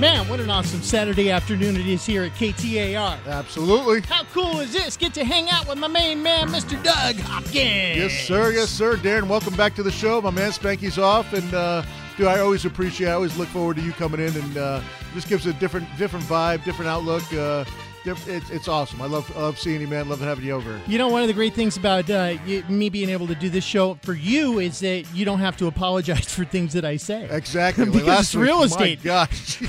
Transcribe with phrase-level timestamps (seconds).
[0.00, 3.18] Man, what an awesome Saturday afternoon it is here at KTAR.
[3.26, 4.02] Absolutely.
[4.02, 4.96] How cool is this?
[4.96, 6.80] Get to hang out with my main man, Mr.
[6.84, 7.56] Doug Hopkins.
[7.56, 8.52] Yes, sir.
[8.52, 8.94] Yes, sir.
[8.94, 10.20] Darren, welcome back to the show.
[10.20, 11.82] My man Spanky's off, and uh,
[12.16, 13.08] dude, I always appreciate.
[13.08, 14.80] I always look forward to you coming in, and uh,
[15.14, 17.24] just gives a different, different vibe, different outlook.
[17.32, 17.64] Uh,
[18.04, 19.00] it's, it's awesome.
[19.02, 20.08] I love, I love seeing you, man.
[20.08, 20.80] Love having you over.
[20.86, 23.48] You know, one of the great things about uh, you, me being able to do
[23.48, 26.96] this show for you is that you don't have to apologize for things that I
[26.96, 27.28] say.
[27.30, 27.86] Exactly.
[27.98, 28.98] Because last it's real week, estate.
[28.98, 29.62] My gosh.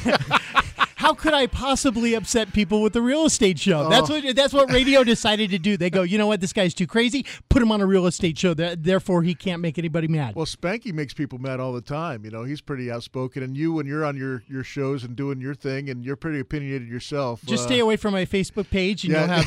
[0.95, 3.89] How could I possibly upset people with the real estate show?
[3.89, 4.19] That's Oh.
[4.21, 5.77] what that's what radio decided to do.
[5.77, 7.25] They go, you know what, this guy's too crazy.
[7.49, 8.53] Put him on a real estate show.
[8.53, 10.35] Therefore, he can't make anybody mad.
[10.35, 12.25] Well, Spanky makes people mad all the time.
[12.25, 15.39] You know, he's pretty outspoken, and you, when you're on your, your shows and doing
[15.41, 17.41] your thing, and you're pretty opinionated yourself.
[17.45, 19.25] Just uh, stay away from my Facebook page, and yeah.
[19.37, 19.45] you'll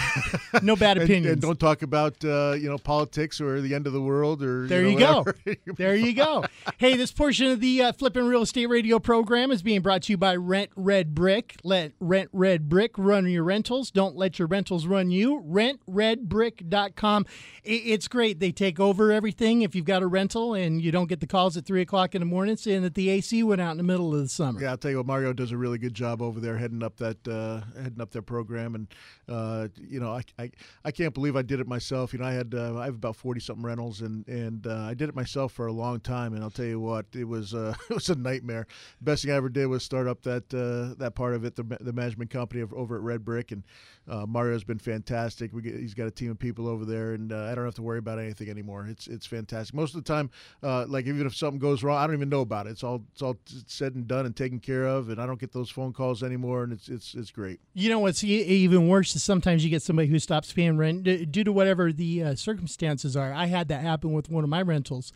[0.52, 1.32] have no bad opinions.
[1.34, 4.66] and don't talk about uh, you know politics or the end of the world or
[4.66, 5.24] There you, you go.
[5.76, 6.44] There you go.
[6.78, 10.12] Hey, this portion of the uh, Flippin' Real Estate Radio program is being brought to
[10.12, 11.54] you by Rent Red Brick.
[11.62, 13.92] Let Rent Red Brick run your rentals.
[13.92, 15.40] Don't let your rentals run you.
[15.48, 17.26] RentRedBrick.com.
[17.62, 18.40] It's great.
[18.40, 21.56] They take over everything if you've got a rental and you don't get the calls
[21.56, 24.12] at 3 o'clock in the morning saying that the AC went out in the middle
[24.12, 24.60] of the summer.
[24.60, 26.96] Yeah, I'll tell you what, Mario does a really good job over there heading up
[26.96, 28.88] that uh, heading up their program, and
[29.28, 30.50] uh, you know, I, I
[30.84, 32.12] I can't believe I did it myself.
[32.12, 34.94] You know, I had uh, I have about forty something rentals, and and uh, I
[34.94, 36.34] did it myself for a long time.
[36.34, 38.66] And I'll tell you what, it was uh, it was a nightmare.
[39.00, 41.62] Best thing I ever did was start up that uh, that part of it, the,
[41.80, 43.62] the management company over at Red Brick, and
[44.08, 45.52] uh, Mario's been fantastic.
[45.62, 47.82] Get, he's got a team of people over there, and uh, I don't have to
[47.82, 48.86] worry about anything anymore.
[48.88, 49.74] It's it's fantastic.
[49.74, 50.30] Most of the time,
[50.62, 52.70] uh, like even if something goes wrong, I don't even know about it.
[52.70, 53.36] It's all it's all
[53.66, 56.64] said and done and taken care of, and I don't get those phone calls anymore,
[56.64, 57.60] and it's it's it's great.
[57.74, 61.44] You know what's even worse is sometimes you get somebody who stops paying rent due
[61.44, 63.32] to whatever the uh, circumstances are.
[63.32, 65.12] I had that happen with one of my rentals,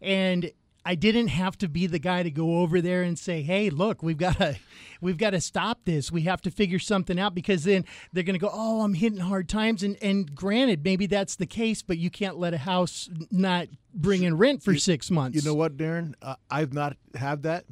[0.00, 0.50] and
[0.86, 4.04] I didn't have to be the guy to go over there and say, "Hey, look,
[4.04, 4.56] we've got to,
[5.00, 6.12] we've got to stop this.
[6.12, 9.18] We have to figure something out." Because then they're going to go, "Oh, I'm hitting
[9.18, 13.10] hard times." And and granted, maybe that's the case, but you can't let a house
[13.32, 15.36] not bring in rent for six months.
[15.36, 16.14] You know what, Darren?
[16.22, 17.64] Uh, I've not had that.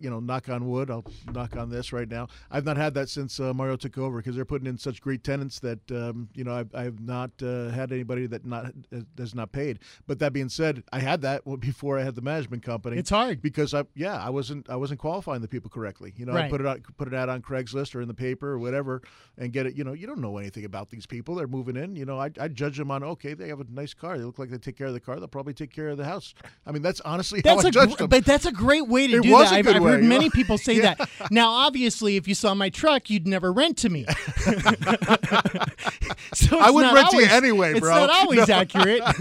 [0.00, 0.90] You know, knock on wood.
[0.90, 2.28] I'll knock on this right now.
[2.50, 5.24] I've not had that since uh, Mario took over because they're putting in such great
[5.24, 8.72] tenants that um, you know I've, I've not uh, had anybody that not
[9.18, 9.80] has not paid.
[10.06, 12.96] But that being said, I had that before I had the management company.
[12.98, 13.40] It's hard.
[13.42, 16.12] because I yeah I wasn't I wasn't qualifying the people correctly.
[16.16, 18.50] You know, I put it out put it out on Craigslist or in the paper
[18.50, 19.02] or whatever
[19.36, 19.74] and get it.
[19.74, 21.34] You know, you don't know anything about these people.
[21.34, 21.96] They're moving in.
[21.96, 24.18] You know, I I judge them on okay they have a nice car.
[24.18, 25.18] They look like they take care of the car.
[25.18, 26.34] They'll probably take care of the house.
[26.66, 28.08] I mean that's honestly That's how I gr- them.
[28.08, 29.52] but that's a great way to It do that.
[29.52, 31.08] I've, good I've way, heard many people say that.
[31.30, 34.06] Now, obviously, if you saw my truck, you'd never rent to me.
[36.34, 37.94] so I wouldn't rent to you always- anyway, it's bro.
[38.06, 38.54] not always No.
[38.54, 39.02] accurate.
[39.04, 39.16] I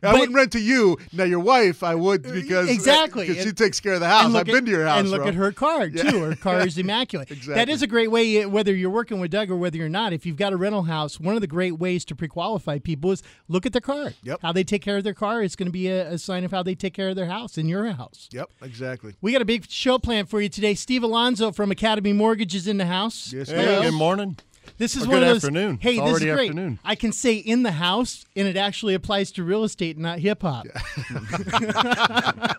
[0.00, 0.98] but- wouldn't rent to you.
[1.12, 3.26] Now your wife, I would because Exactly.
[3.28, 4.26] because she takes care of the house.
[4.34, 5.28] I've at, been to your house and look bro.
[5.28, 6.20] at her car too.
[6.22, 7.28] Her car is immaculate.
[7.28, 7.72] That Exactly.
[7.74, 10.12] is a great way, uh, whether you're working with Doug or whether you're not.
[10.12, 13.22] If you've got a rental house, one of the great ways to pre-qualify people is
[13.48, 14.12] look at their car.
[14.22, 14.40] Yep.
[14.42, 16.50] How they take care of their car is going to be a, a sign of
[16.50, 18.28] how they take care of their house in your house.
[18.32, 19.14] Yep, exactly.
[19.20, 20.74] We got a big show plan for you today.
[20.74, 23.32] Steve Alonzo from Academy Mortgage is in the house.
[23.32, 24.36] Yes, Hey, good morning.
[24.78, 25.44] This is Or one good of those.
[25.44, 25.78] afternoon.
[25.80, 26.48] Hey, It's this already is great.
[26.50, 26.78] afternoon.
[26.84, 30.42] I can say in the house, and it actually applies to real estate, not hip
[30.42, 30.66] hop.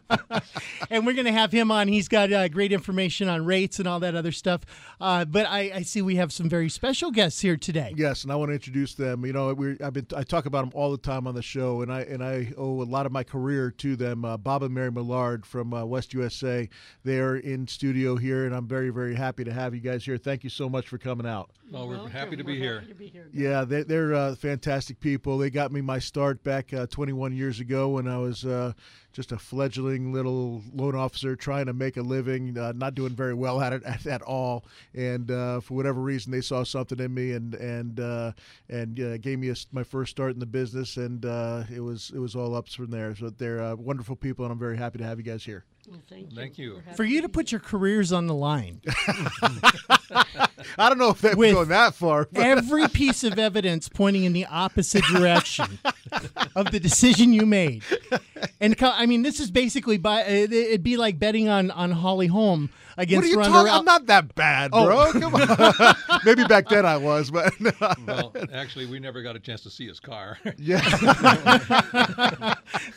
[0.89, 1.87] and we're going to have him on.
[1.87, 4.61] He's got uh, great information on rates and all that other stuff.
[4.99, 7.93] Uh, but I, I see we have some very special guests here today.
[7.95, 9.25] Yes, and I want to introduce them.
[9.25, 11.81] You know, we I've been I talk about them all the time on the show,
[11.81, 14.25] and I and I owe a lot of my career to them.
[14.25, 16.69] Uh, Bob and Mary Millard from uh, West USA,
[17.03, 20.17] they're in studio here, and I'm very very happy to have you guys here.
[20.17, 21.51] Thank you so much for coming out.
[21.71, 22.83] Well, we're happy to be here.
[23.33, 25.37] Yeah, they, they're uh, fantastic people.
[25.37, 28.73] They got me my start back uh, 21 years ago when I was uh,
[29.13, 33.33] just a fledgling little loan officer trying to make a living, uh, not doing very
[33.33, 34.65] well at it at, at all.
[34.93, 38.31] And uh, for whatever reason, they saw something in me and and uh,
[38.69, 40.97] and uh, gave me a s my first start in the business.
[40.97, 43.15] And uh, it was it was all ups from there.
[43.15, 45.63] So they're uh, wonderful people, and I'm very happy to have you guys here.
[46.09, 46.81] Thank you.
[46.95, 48.81] For you to put your careers on the line,
[50.77, 52.27] I don't know if that With was going that far.
[52.31, 55.79] But Every piece of evidence pointing in the opposite direction
[56.55, 57.83] of the decision you made.
[58.59, 61.91] And I mean, this is basically by uh, it- it'd be like betting on on
[61.91, 63.15] Holly Holm against.
[63.17, 63.71] what are you Ronda talking?
[63.71, 63.79] Rousey.
[63.79, 64.85] I'm not that bad, Oh.
[64.85, 65.19] bro.
[65.19, 65.95] Come on.
[66.25, 67.53] Maybe back then I was, but
[68.07, 70.37] Well, actually, we never got a chance to see his car.
[70.57, 70.79] yeah.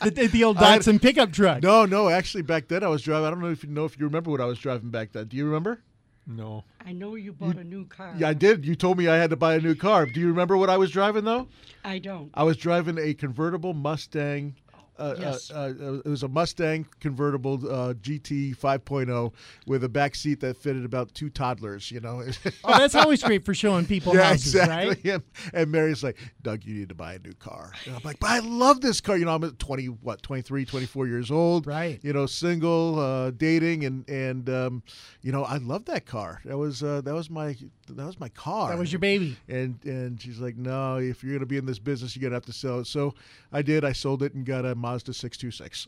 [0.03, 1.63] the, the, the old I Datsun pickup truck.
[1.63, 2.09] No, no.
[2.09, 3.25] Actually, back then I was driving.
[3.27, 5.25] I don't know if you know if you remember what I was driving back then.
[5.27, 5.79] Do you remember?
[6.27, 6.63] No.
[6.85, 8.13] I know you bought a new car.
[8.17, 8.65] Yeah, I did.
[8.65, 10.05] You told me I had to buy a new car.
[10.05, 11.47] Do you remember what I was driving though?
[11.83, 12.29] I don't.
[12.33, 14.55] I was driving a convertible Mustang.
[14.97, 15.51] Uh, Yes.
[15.51, 19.31] uh, uh, it was a Mustang convertible uh, GT 5.0
[19.65, 21.91] with a back seat that fitted about two toddlers.
[21.91, 22.23] You know.
[22.63, 24.87] Oh, that's always great for showing people yeah, houses, exactly.
[24.87, 25.05] right?
[25.13, 25.23] And,
[25.53, 27.71] and Mary's like, Doug, you need to buy a new car.
[27.85, 29.15] And I'm like, but I love this car.
[29.17, 31.65] You know, I'm at 20, what, 23, 24 years old.
[31.67, 31.99] Right.
[32.03, 34.83] You know, single, uh, dating, and and um,
[35.21, 36.41] you know, I love that car.
[36.45, 37.55] That was uh, that was my
[37.87, 38.69] that was my car.
[38.69, 39.37] That was your baby.
[39.47, 42.45] And and she's like, no, if you're gonna be in this business, you're gonna have
[42.45, 42.87] to sell it.
[42.87, 43.13] So
[43.51, 43.85] I did.
[43.85, 45.87] I sold it and got a Mazda 626.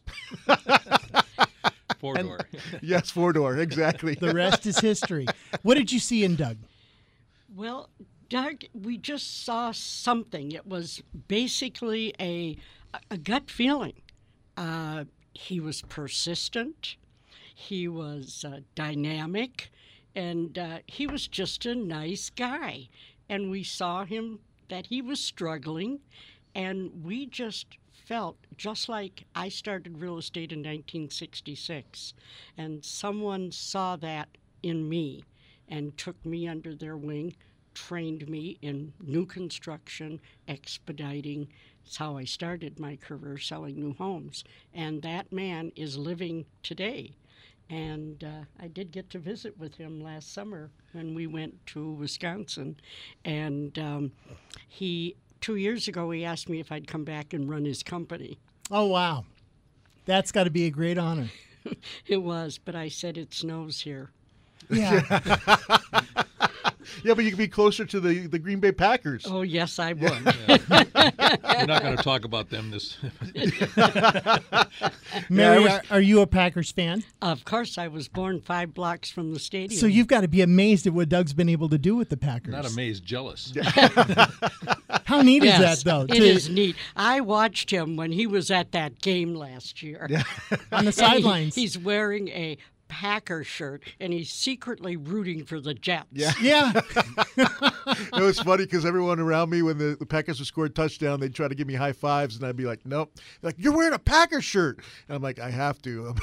[2.00, 2.40] Four door.
[2.81, 4.16] yes, four door, exactly.
[4.16, 5.25] The rest is history.
[5.62, 6.57] What did you see in Doug?
[7.56, 7.90] Well,
[8.28, 10.51] Doug, we just saw something.
[10.51, 12.57] It was basically a
[13.10, 14.01] a gut feeling.
[14.57, 16.98] Uh, he was persistent.
[17.56, 19.72] He was uh, dynamic,
[20.13, 22.90] and uh, he was just a nice guy.
[23.30, 26.00] And we saw him that he was struggling,
[26.54, 27.78] and we just
[28.09, 32.15] felt just like I started real estate in 1966,
[32.57, 34.29] and someone saw that
[34.63, 35.23] in me
[35.67, 37.35] and took me under their wing,
[37.75, 41.50] trained me in new construction, expediting.
[41.85, 44.44] It's how I started my career selling new homes.
[44.73, 47.15] And that man is living today.
[47.69, 51.91] And uh, I did get to visit with him last summer when we went to
[51.91, 52.77] Wisconsin.
[53.23, 54.12] And um,
[54.67, 58.39] he, two years ago, he asked me if I'd come back and run his company.
[58.71, 59.25] Oh wow,
[60.06, 61.30] that's got to be a great honor.
[62.07, 64.09] It was, but I said it snows here.
[64.71, 65.19] Yeah,
[67.03, 69.25] yeah, but you can be closer to the the Green Bay Packers.
[69.27, 70.01] Oh, yes, I would.
[70.25, 72.97] We're not going to talk about them this.
[75.30, 77.03] Mary, are, are you a Packers fan?
[77.21, 79.80] Of course, I was born five blocks from the stadium.
[79.80, 82.18] So you've got to be amazed at what Doug's been able to do with the
[82.18, 82.51] Packers.
[82.53, 83.53] not amazed, jealous.
[85.06, 86.01] How neat yes, is that, though?
[86.03, 86.75] It to- is neat.
[86.95, 90.07] I watched him when he was at that game last year.
[90.12, 90.18] on
[90.51, 91.56] the And he- sidelines.
[91.56, 92.57] he's wearing a
[92.89, 96.07] Packer shirt and he's secretly rooting for the Jets.
[96.12, 96.33] Yeah.
[96.41, 96.71] yeah,
[97.38, 101.19] it was funny because everyone around me, when the, the Packers would score a touchdown,
[101.19, 103.74] they'd try to give me high fives, and I'd be like, "Nope." They're like, "You're
[103.75, 106.15] wearing a Packer shirt," and I'm like, "I have to."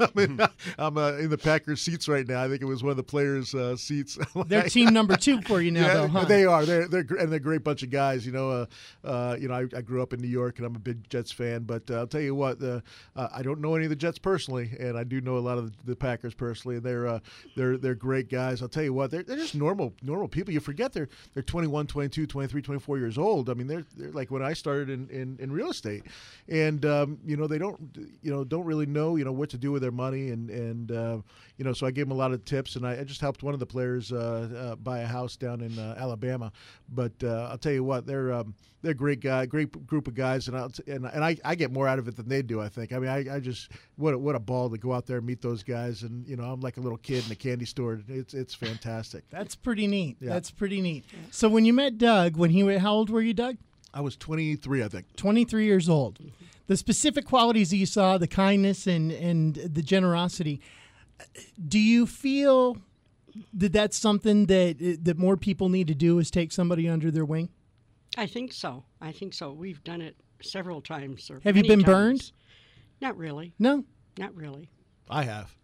[0.00, 0.40] I'm in,
[0.78, 2.42] I'm, uh, in the Packers seats right now.
[2.42, 4.18] I think it was one of the players' uh, seats.
[4.46, 6.24] they're team number two for you now, yeah, though, huh?
[6.24, 6.64] they are.
[6.64, 8.24] They're they're and they're a great bunch of guys.
[8.24, 8.66] You know, uh,
[9.04, 11.30] uh, you know, I, I grew up in New York, and I'm a big Jets
[11.30, 11.64] fan.
[11.64, 12.80] But uh, I'll tell you what, uh,
[13.16, 15.58] uh, I don't know any of the Jets personally, and I do know a lot
[15.58, 16.78] of the, the Packers personally.
[16.78, 17.20] They're uh,
[17.56, 18.62] they're they're great guys.
[18.62, 20.52] I'll tell you what, they're, they're just normal normal people.
[20.52, 23.50] You forget they're they're 21, 22, 23, 24 years old.
[23.50, 26.04] I mean, they're they're like when I started in, in, in real estate,
[26.48, 27.78] and um, you know they don't
[28.22, 30.92] you know don't really know you know what to do with their money, and and
[30.92, 31.18] uh,
[31.56, 33.42] you know so I gave them a lot of tips, and I, I just helped
[33.42, 36.52] one of the players uh, uh, buy a house down in uh, Alabama.
[36.88, 40.46] But uh, I'll tell you what, they're um, they're great guy, great group of guys,
[40.46, 42.60] and t- and, and I, I get more out of it than they do.
[42.60, 42.92] I think.
[42.92, 45.26] I mean, I, I just what a, what a ball to go out there and
[45.26, 48.00] meet those guys, and you know I'm like a little kid in a candy store.
[48.08, 49.24] It's it's fantastic.
[49.30, 50.16] That's pretty neat.
[50.20, 50.30] Yeah.
[50.34, 51.04] That's pretty neat.
[51.30, 53.56] So when you met Doug, when he wa- how old were you, Doug?
[53.92, 55.14] I was 23, I think.
[55.16, 56.18] 23 years old.
[56.66, 60.60] The specific qualities that you saw, the kindness and and the generosity.
[61.68, 62.78] Do you feel
[63.52, 67.24] that that's something that that more people need to do is take somebody under their
[67.24, 67.48] wing?
[68.16, 68.84] I think so.
[69.00, 69.52] I think so.
[69.52, 71.30] We've done it several times.
[71.30, 71.84] Or Have you been times.
[71.84, 72.32] burned?
[73.00, 73.52] Not really.
[73.58, 73.84] No.
[74.18, 74.70] Not really.
[75.10, 75.54] I have.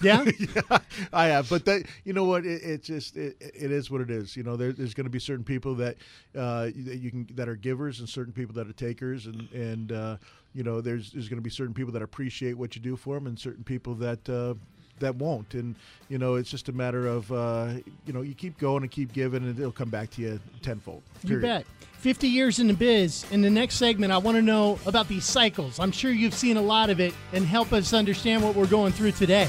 [0.00, 0.24] Yeah.
[0.38, 0.78] yeah,
[1.12, 2.46] I have, but that you know what?
[2.46, 4.36] It, it just it, it is what it is.
[4.36, 5.96] You know, there, there's going to be certain people that
[6.36, 9.92] uh, that you can that are givers and certain people that are takers, and and
[9.92, 10.16] uh,
[10.54, 13.16] you know, there's there's going to be certain people that appreciate what you do for
[13.16, 14.28] them, and certain people that.
[14.28, 14.54] Uh,
[14.98, 15.74] that won't, and
[16.08, 17.74] you know it's just a matter of uh,
[18.06, 21.02] you know you keep going and keep giving, and it'll come back to you tenfold.
[21.24, 21.66] You bet.
[21.98, 23.24] 50 years in the biz.
[23.30, 25.78] In the next segment, I want to know about these cycles.
[25.78, 28.92] I'm sure you've seen a lot of it and help us understand what we're going
[28.92, 29.48] through today.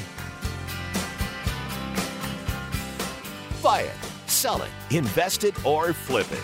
[3.64, 3.96] Buy it,
[4.28, 6.44] sell it, invest it, or flip it.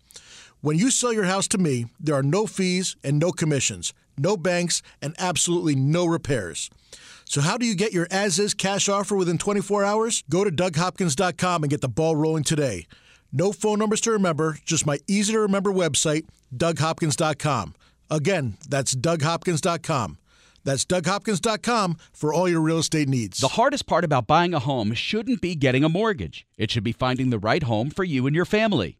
[0.61, 4.37] When you sell your house to me, there are no fees and no commissions, no
[4.37, 6.69] banks, and absolutely no repairs.
[7.25, 10.23] So, how do you get your as is cash offer within 24 hours?
[10.29, 12.85] Go to DougHopkins.com and get the ball rolling today.
[13.31, 17.73] No phone numbers to remember, just my easy to remember website, DougHopkins.com.
[18.11, 20.19] Again, that's DougHopkins.com.
[20.63, 23.39] That's DougHopkins.com for all your real estate needs.
[23.39, 26.45] The hardest part about buying a home shouldn't be getting a mortgage.
[26.55, 28.99] It should be finding the right home for you and your family.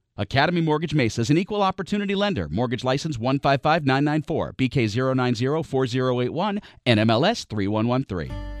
[0.17, 2.49] Academy Mortgage Mesa is an equal opportunity lender.
[2.49, 8.60] Mortgage license 155994, BK0904081, NMLS 3113.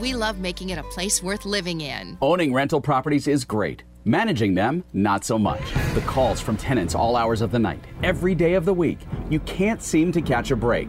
[0.00, 2.18] we love making it a place worth living in.
[2.22, 3.82] Owning rental properties is great.
[4.04, 5.60] Managing them, not so much.
[5.94, 9.00] The calls from tenants all hours of the night, every day of the week.
[9.28, 10.88] You can't seem to catch a break.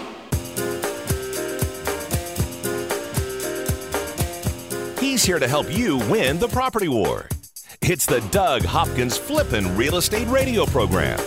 [5.21, 7.29] He's here to help you win the property war.
[7.79, 11.19] It's the Doug Hopkins Flippin' Real Estate Radio Program.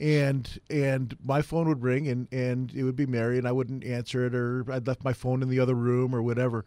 [0.00, 3.84] And and my phone would ring and, and it would be Mary and I wouldn't
[3.84, 6.64] answer it or I'd left my phone in the other room or whatever.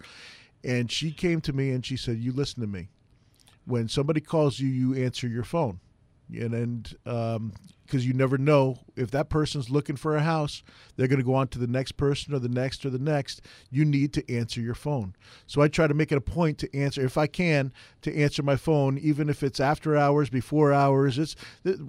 [0.64, 2.90] And she came to me and she said, You listen to me.
[3.66, 5.80] When somebody calls you, you answer your phone.
[6.34, 7.54] And and um,
[7.86, 10.64] because you never know if that person's looking for a house,
[10.96, 13.42] they're going to go on to the next person or the next or the next.
[13.70, 15.16] You need to answer your phone.
[15.46, 18.44] So I try to make it a point to answer, if I can, to answer
[18.44, 21.18] my phone, even if it's after hours, before hours.
[21.20, 21.36] It's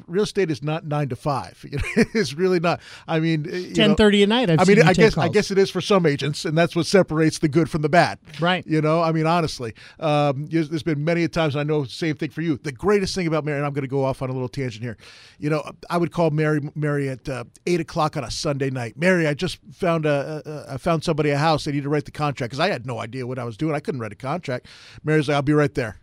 [0.06, 1.64] real estate is not nine to five.
[2.14, 2.80] it's really not.
[3.06, 4.50] I mean, ten thirty at night.
[4.50, 5.26] I've i mean, I guess calls.
[5.26, 7.88] I guess it is for some agents, and that's what separates the good from the
[7.88, 8.18] bad.
[8.40, 8.66] Right.
[8.66, 11.56] You know, I mean, honestly, um, there's been many times.
[11.56, 12.58] I know same thing for you.
[12.58, 14.82] The greatest thing about Mary, and I'm going to go off on a little tangent
[14.82, 14.96] here.
[15.38, 18.96] You know, I would call Mary Mary at uh, eight o'clock on a Sunday night.
[18.96, 21.64] Mary, I just found a, a found somebody a house.
[21.64, 23.74] They need to write the contract because I had no idea what I was doing.
[23.74, 24.66] I couldn't write a contract.
[25.04, 26.00] Mary's like, I'll be right there.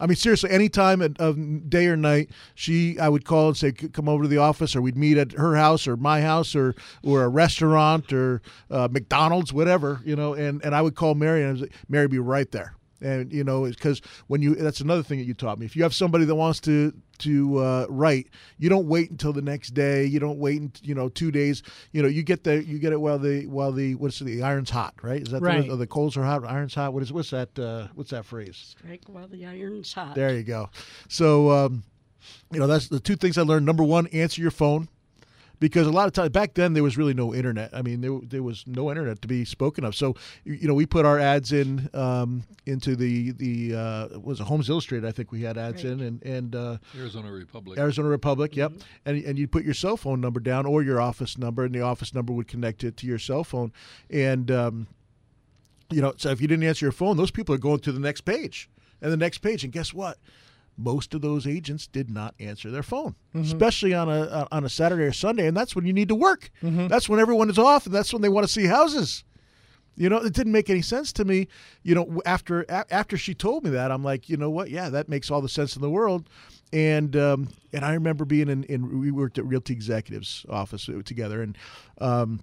[0.00, 3.70] I mean, seriously, any time of day or night, she I would call and say,
[3.70, 6.74] "Come over to the office," or we'd meet at her house or my house or
[7.04, 10.34] or a restaurant or uh, McDonald's, whatever, you know.
[10.34, 12.74] And and I would call Mary and I like, Mary be right there
[13.04, 15.66] and you know because when you that's another thing that you taught me.
[15.66, 19.42] If you have somebody that wants to to uh, write you don't wait until the
[19.42, 20.04] next day.
[20.04, 21.62] You don't wait you know two days.
[21.92, 24.70] You know you get the you get it while the while the what's the iron's
[24.70, 25.22] hot right?
[25.22, 25.68] Is that right.
[25.68, 26.92] the, the coals are hot iron's hot?
[26.92, 28.74] What is what's that uh, what's that phrase?
[28.78, 30.14] Strike while the iron's hot.
[30.14, 30.70] There you go.
[31.08, 31.84] So um,
[32.52, 33.66] you know that's the two things i learned.
[33.66, 34.88] Number one answer your phone
[35.64, 37.70] because a lot of times back then there was really no internet.
[37.72, 39.96] I mean, there, there was no internet to be spoken of.
[39.96, 44.44] So you know, we put our ads in um, into the the uh, was it
[44.44, 45.08] Homes Illustrated?
[45.08, 45.94] I think we had ads right.
[45.94, 47.78] in and and uh, Arizona Republic.
[47.78, 48.72] Arizona Republic, yep.
[48.72, 48.80] Mm-hmm.
[49.06, 51.80] And and you put your cell phone number down or your office number, and the
[51.80, 53.72] office number would connect it to your cell phone,
[54.10, 54.86] and um,
[55.90, 58.00] you know, so if you didn't answer your phone, those people are going to the
[58.00, 58.68] next page
[59.00, 60.18] and the next page, and guess what?
[60.76, 63.42] Most of those agents did not answer their phone, mm-hmm.
[63.42, 66.50] especially on a on a Saturday or Sunday, and that's when you need to work.
[66.62, 66.88] Mm-hmm.
[66.88, 69.24] That's when everyone is off, and that's when they want to see houses.
[69.96, 71.46] You know, it didn't make any sense to me.
[71.82, 74.70] You know, after a- after she told me that, I'm like, you know what?
[74.70, 76.28] Yeah, that makes all the sense in the world.
[76.72, 81.42] And um, and I remember being in, in we worked at Realty Executives office together,
[81.42, 81.56] and
[82.00, 82.40] um,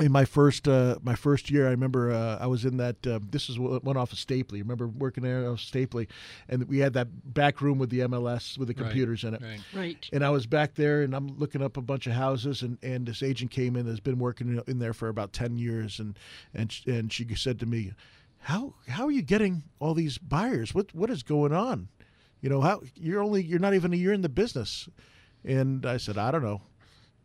[0.00, 3.06] in my first uh, my first year, I remember uh, I was in that.
[3.06, 4.56] Uh, this is one off of Stapley.
[4.56, 6.08] I remember working there off Stapley,
[6.48, 9.42] and we had that back room with the MLS with the computers right, in it.
[9.42, 9.60] Right.
[9.74, 10.10] right.
[10.12, 13.06] And I was back there, and I'm looking up a bunch of houses, and, and
[13.06, 13.86] this agent came in.
[13.86, 16.18] That's been working in there for about ten years, and
[16.52, 17.92] and and she said to me,
[18.38, 20.74] "How how are you getting all these buyers?
[20.74, 21.88] What what is going on?
[22.40, 24.88] You know how you're only you're not even a year in the business."
[25.44, 26.62] And I said, "I don't know."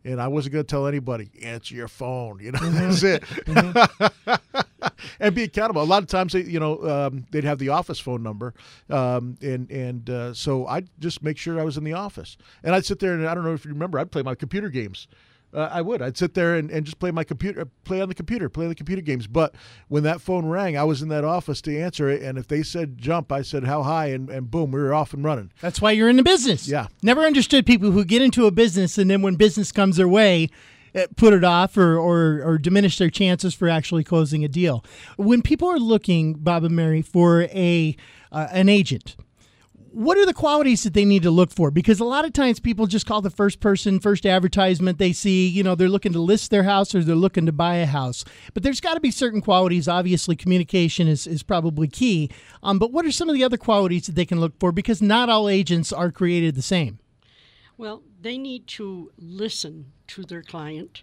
[0.04, 1.30] And I wasn't going to tell anybody.
[1.42, 2.58] Answer your phone, you know.
[2.70, 2.88] Mm-hmm.
[2.90, 3.22] That's it.
[3.22, 4.90] Mm-hmm.
[5.20, 5.82] and be accountable.
[5.82, 8.54] A lot of times, they, you know, um, they'd have the office phone number,
[8.88, 12.74] um, and and uh, so I'd just make sure I was in the office, and
[12.74, 15.08] I'd sit there and I don't know if you remember, I'd play my computer games
[15.52, 16.00] uh, I would.
[16.00, 18.74] I'd sit there and, and just play my computer, play on the computer, play the
[18.74, 19.26] computer games.
[19.26, 19.54] But
[19.88, 22.22] when that phone rang, I was in that office to answer it.
[22.22, 25.12] And if they said jump, I said how high, and, and boom, we were off
[25.12, 25.52] and running.
[25.60, 26.68] That's why you're in the business.
[26.68, 26.86] Yeah.
[27.02, 30.48] Never understood people who get into a business and then when business comes their way,
[30.94, 34.84] eh, put it off or, or, or diminish their chances for actually closing a deal.
[35.16, 37.96] When people are looking, Bob and Mary, for a
[38.32, 39.16] uh, an agent,
[39.92, 41.70] what are the qualities that they need to look for?
[41.70, 45.48] Because a lot of times people just call the first person, first advertisement they see,
[45.48, 48.24] you know, they're looking to list their house or they're looking to buy a house.
[48.54, 49.88] But there's got to be certain qualities.
[49.88, 52.30] Obviously, communication is, is probably key.
[52.62, 54.70] Um, but what are some of the other qualities that they can look for?
[54.70, 57.00] Because not all agents are created the same.
[57.76, 61.02] Well, they need to listen to their client.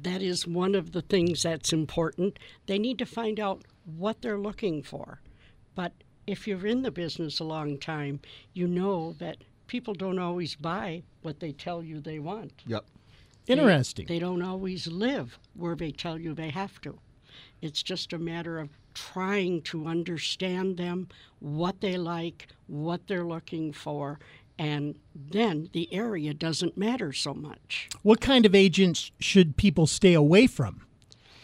[0.00, 2.38] That is one of the things that's important.
[2.66, 5.20] They need to find out what they're looking for.
[5.74, 5.92] But
[6.26, 8.20] if you're in the business a long time,
[8.52, 12.62] you know that people don't always buy what they tell you they want.
[12.66, 12.84] Yep.
[13.46, 14.06] Interesting.
[14.06, 16.98] They, they, don't always live where they tell you they have to.
[17.60, 21.08] It's just a matter of trying to understand them,
[21.40, 24.18] what they like, what they're looking for,
[24.58, 27.88] and then the area doesn't matter so much.
[28.02, 30.82] What kind of agents should people stay away from?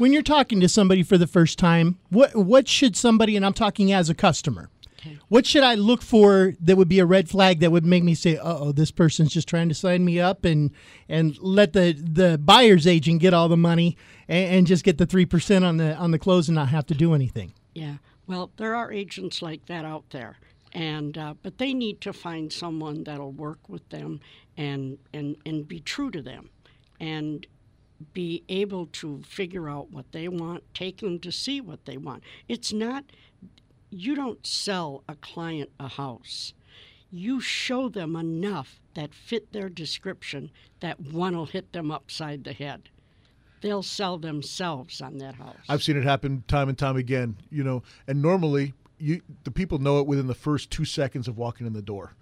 [0.01, 3.53] When you're talking to somebody for the first time, what what should somebody and I'm
[3.53, 4.71] talking as a customer.
[5.01, 5.19] Okay.
[5.29, 8.15] What should I look for that would be a red flag that would make me
[8.15, 10.71] say, "Uh "Oh, this person's just trying to sign me up and
[11.09, 13.97] and let the the buyer's agent get all the money
[14.29, 16.87] and, and just get the three percent on the on the close and not have
[16.87, 20.37] to do anything." Yeah, well, there are agents like that out there,
[20.73, 24.21] and uh, but they need to find someone that'll work with them
[24.57, 26.51] and and and be true to them,
[26.99, 27.47] and
[28.13, 32.23] be able to figure out what they want, take them to see what they want.
[32.49, 33.05] It's not,
[33.91, 36.55] you don't sell a client a house.
[37.11, 42.53] You show them enough that fit their description that one will hit them upside the
[42.53, 42.89] head.
[43.61, 45.57] They'll sell themselves on that house.
[45.69, 49.79] I've seen it happen time and time again, you know, and normally you the people
[49.79, 52.15] know it within the first two seconds of walking in the door.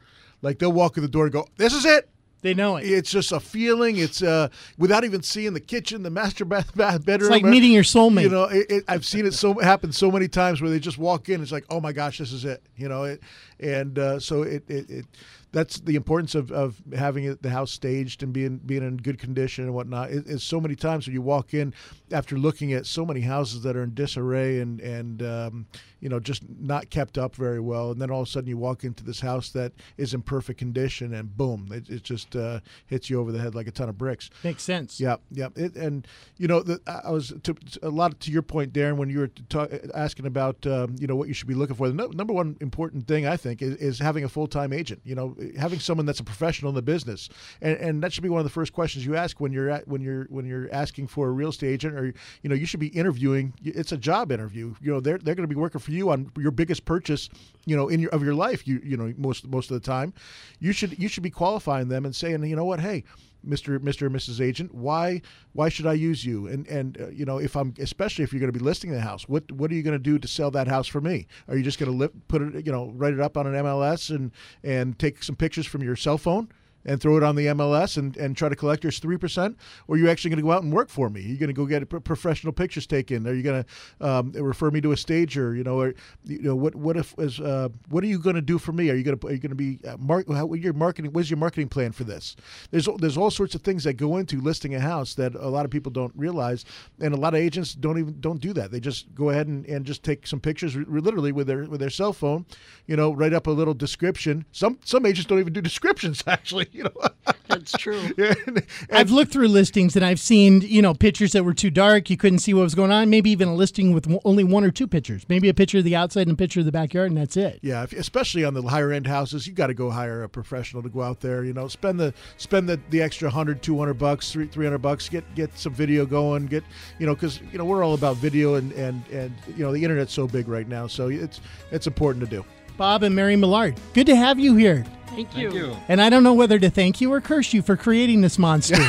[0.42, 2.08] Like they'll walk in the door and go, This is it.
[2.40, 2.84] They know it.
[2.84, 3.96] It's just a feeling.
[3.96, 7.32] It's uh, without even seeing the kitchen, the master bath, bath bedroom.
[7.32, 8.22] It's like meeting your soulmate.
[8.22, 10.98] You know, it, it, I've seen it so happen so many times where they just
[10.98, 11.42] walk in.
[11.42, 12.62] It's like, oh my gosh, this is it.
[12.76, 13.22] You know, it,
[13.58, 15.06] and uh, so it, it, it
[15.52, 19.18] that's the importance of, of having it, the house staged and being being in good
[19.18, 20.10] condition and whatnot.
[20.10, 21.72] It, it's so many times when you walk in
[22.12, 25.66] after looking at so many houses that are in disarray and and um,
[26.00, 28.58] you know just not kept up very well, and then all of a sudden you
[28.58, 32.60] walk into this house that is in perfect condition, and boom, it, it just uh,
[32.86, 34.30] hits you over the head like a ton of bricks.
[34.44, 35.00] Makes sense.
[35.00, 36.06] Yeah, yeah, it, and
[36.36, 39.28] you know, the, I was to, a lot to your point, Darren, when you were
[39.48, 41.88] talk, asking about um, you know what you should be looking for.
[41.88, 45.00] The no, number one important thing I think is, is having a full time agent.
[45.04, 47.28] You know, having someone that's a professional in the business,
[47.60, 49.86] and, and that should be one of the first questions you ask when you're at
[49.88, 52.06] when you're when you're asking for a real estate agent, or
[52.42, 53.52] you know, you should be interviewing.
[53.62, 54.74] It's a job interview.
[54.80, 57.28] You know, they're they're going to be working for you on your biggest purchase.
[57.64, 58.66] You know, in your of your life.
[58.66, 60.12] You you know most most of the time,
[60.60, 63.04] you should you should be qualifying them and saying, you know what, hey.
[63.46, 63.78] Mr.
[63.78, 64.06] Mr.
[64.06, 64.40] and Mrs.
[64.40, 65.22] Agent, why
[65.52, 66.46] why should I use you?
[66.46, 69.00] And and uh, you know if I'm especially if you're going to be listing the
[69.00, 71.26] house, what what are you going to do to sell that house for me?
[71.48, 74.14] Are you just going to put it you know write it up on an MLS
[74.14, 76.48] and and take some pictures from your cell phone?
[76.88, 79.54] And throw it on the MLS and, and try to collect your 3%?
[79.86, 81.20] Or are you actually going to go out and work for me?
[81.20, 83.26] Are you going to go get professional pictures taken?
[83.26, 85.54] Are you going to um, refer me to a stager?
[85.54, 88.42] You know, or, you know what what if is uh, what are you going to
[88.42, 88.90] do for me?
[88.90, 91.12] Are you going to are you going to be uh, mark your marketing?
[91.12, 92.36] What's your marketing plan for this?
[92.70, 95.66] There's there's all sorts of things that go into listing a house that a lot
[95.66, 96.64] of people don't realize,
[97.00, 98.70] and a lot of agents don't even don't do that.
[98.70, 101.90] They just go ahead and, and just take some pictures, literally with their with their
[101.90, 102.46] cell phone,
[102.86, 104.46] you know, write up a little description.
[104.52, 107.08] Some some agents don't even do descriptions actually you know.
[107.48, 108.00] That's true.
[108.18, 111.70] and, and I've looked through listings and I've seen, you know, pictures that were too
[111.70, 112.10] dark.
[112.10, 113.10] You couldn't see what was going on.
[113.10, 115.24] Maybe even a listing with only one or two pictures.
[115.28, 117.58] Maybe a picture of the outside and a picture of the backyard, and that's it.
[117.62, 120.82] Yeah, if, especially on the higher end houses, you got to go hire a professional
[120.82, 121.44] to go out there.
[121.44, 125.08] You know, spend the spend the, the extra 100, 200 bucks, 300 bucks.
[125.08, 126.46] Get get some video going.
[126.46, 126.64] Get
[126.98, 129.82] you know, because you know we're all about video and and and you know the
[129.82, 131.40] internet's so big right now, so it's
[131.72, 132.44] it's important to do.
[132.76, 134.84] Bob and Mary Millard, good to have you here.
[135.10, 135.50] Thank you.
[135.50, 135.76] Thank you.
[135.88, 138.76] And I don't know whether to thank you or curse you for creating this monster.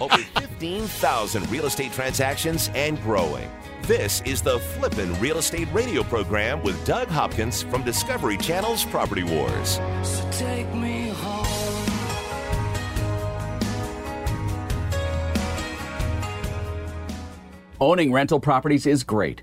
[0.00, 3.50] Over 15,000 real estate transactions and growing.
[3.82, 9.22] This is the Flippin' Real Estate Radio program with Doug Hopkins from Discovery Channel's Property
[9.22, 9.80] Wars.
[10.02, 11.46] So take me home.
[17.80, 19.42] Owning rental properties is great.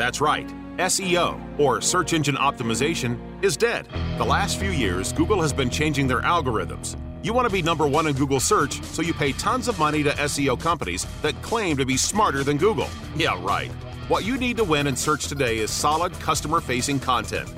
[0.00, 0.48] That's right.
[0.78, 3.86] SEO, or search engine optimization, is dead.
[4.16, 6.96] The last few years, Google has been changing their algorithms.
[7.22, 10.02] You want to be number one in Google search, so you pay tons of money
[10.02, 12.88] to SEO companies that claim to be smarter than Google.
[13.14, 13.70] Yeah, right.
[14.08, 17.50] What you need to win in search today is solid customer facing content.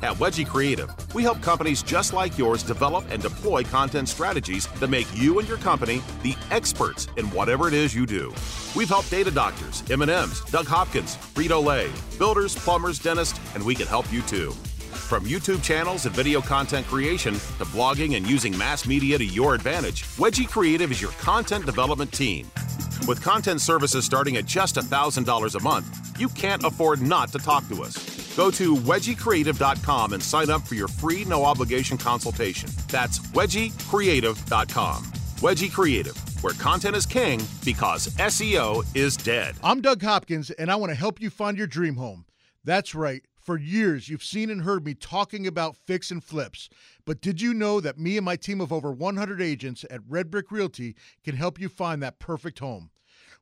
[0.00, 4.90] At Wedgie Creative, we help companies just like yours develop and deploy content strategies that
[4.90, 8.32] make you and your company the experts in whatever it is you do.
[8.76, 14.10] We've helped data doctors, M&M's, Doug Hopkins, Frito-Lay, builders, plumbers, dentists, and we can help
[14.12, 14.52] you too.
[14.52, 19.56] From YouTube channels and video content creation to blogging and using mass media to your
[19.56, 22.48] advantage, Wedgie Creative is your content development team.
[23.08, 27.66] With content services starting at just $1,000 a month, you can't afford not to talk
[27.68, 28.17] to us.
[28.38, 32.70] Go to wedgiecreative.com and sign up for your free no obligation consultation.
[32.86, 35.04] That's wedgiecreative.com.
[35.42, 39.56] Wedgie Creative, where content is king because SEO is dead.
[39.60, 42.26] I'm Doug Hopkins, and I want to help you find your dream home.
[42.62, 43.22] That's right.
[43.40, 46.68] For years, you've seen and heard me talking about fix and flips.
[47.04, 50.30] But did you know that me and my team of over 100 agents at Red
[50.30, 52.90] Brick Realty can help you find that perfect home?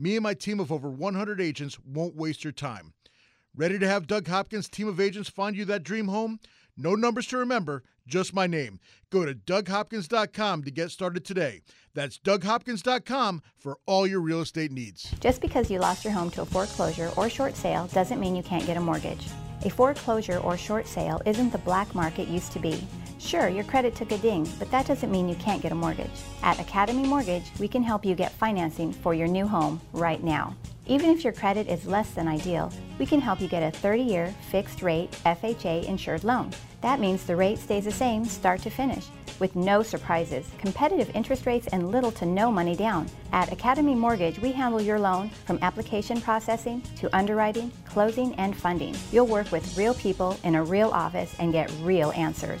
[0.00, 2.92] Me and my team of over 100 agents won't waste your time.
[3.56, 6.38] Ready to have Doug Hopkins' team of agents find you that dream home?
[6.76, 8.78] No numbers to remember, just my name.
[9.10, 11.62] Go to DougHopkins.com to get started today.
[11.94, 15.12] That's DougHopkins.com for all your real estate needs.
[15.18, 18.44] Just because you lost your home to a foreclosure or short sale doesn't mean you
[18.44, 19.26] can't get a mortgage.
[19.64, 22.86] A foreclosure or short sale isn't the black market used to be.
[23.18, 26.08] Sure, your credit took a ding, but that doesn't mean you can't get a mortgage.
[26.42, 30.54] At Academy Mortgage, we can help you get financing for your new home right now.
[30.86, 34.02] Even if your credit is less than ideal, we can help you get a 30
[34.02, 36.50] year fixed rate FHA insured loan.
[36.80, 39.06] That means the rate stays the same start to finish
[39.40, 43.06] with no surprises, competitive interest rates, and little to no money down.
[43.32, 48.96] At Academy Mortgage, we handle your loan from application processing to underwriting, closing, and funding.
[49.12, 52.60] You'll work with real people in a real office and get real answers.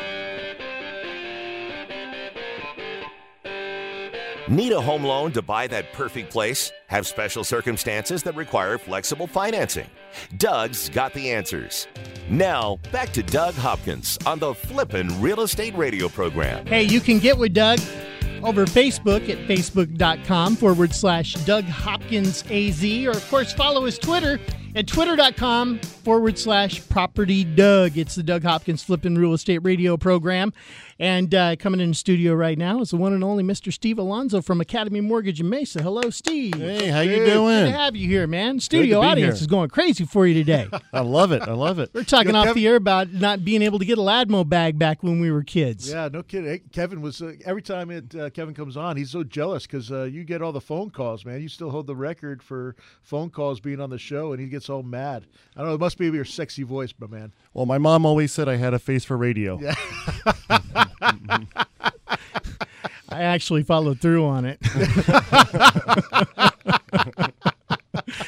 [4.51, 6.73] Need a home loan to buy that perfect place?
[6.87, 9.87] Have special circumstances that require flexible financing?
[10.35, 11.87] Doug's got the answers.
[12.29, 16.65] Now, back to Doug Hopkins on the Flippin' Real Estate Radio program.
[16.65, 17.79] Hey, you can get with Doug
[18.43, 24.37] over Facebook at facebook.com forward slash Doug Hopkins AZ, or of course, follow his Twitter
[24.75, 27.97] at twitter.com forward slash property Doug.
[27.97, 30.53] It's the Doug Hopkins Flippin' Real Estate Radio program.
[31.01, 33.73] And uh, coming in the studio right now is the one and only Mr.
[33.73, 35.81] Steve Alonzo from Academy Mortgage in Mesa.
[35.81, 36.53] Hello, Steve.
[36.53, 37.65] Hey, how you doing?
[37.65, 38.59] Good to have you here, man.
[38.59, 39.41] Studio audience here.
[39.41, 40.69] is going crazy for you today.
[40.93, 41.41] I love it.
[41.41, 41.89] I love it.
[41.91, 44.01] We're talking You know, off Kevin- the air about not being able to get a
[44.01, 45.89] Ladmo bag back when we were kids.
[45.91, 46.47] Yeah, no kidding.
[46.47, 49.91] Hey, Kevin was uh, every time it, uh, Kevin comes on, he's so jealous because
[49.91, 51.41] uh, you get all the phone calls, man.
[51.41, 54.69] You still hold the record for phone calls being on the show, and he gets
[54.69, 55.25] all mad.
[55.55, 55.73] I don't know.
[55.73, 57.33] It must be your sexy voice, my man.
[57.55, 59.59] Well, my mom always said I had a face for radio.
[59.59, 59.73] Yeah.
[63.09, 64.59] I actually followed through on it.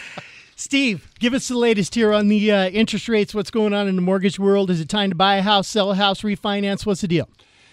[0.55, 3.33] Steve, give us the latest here on the uh, interest rates.
[3.33, 4.69] What's going on in the mortgage world?
[4.69, 6.85] Is it time to buy a house, sell a house, refinance?
[6.85, 7.29] What's the deal?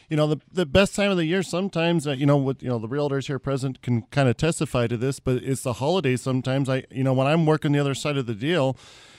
[0.08, 2.68] You know, the the best time of the year sometimes, uh, you know, what you
[2.68, 6.20] know, the realtors here present can kind of testify to this, but it's the holidays
[6.20, 6.68] sometimes.
[6.68, 8.76] I you know, when I'm working the other side of the deal,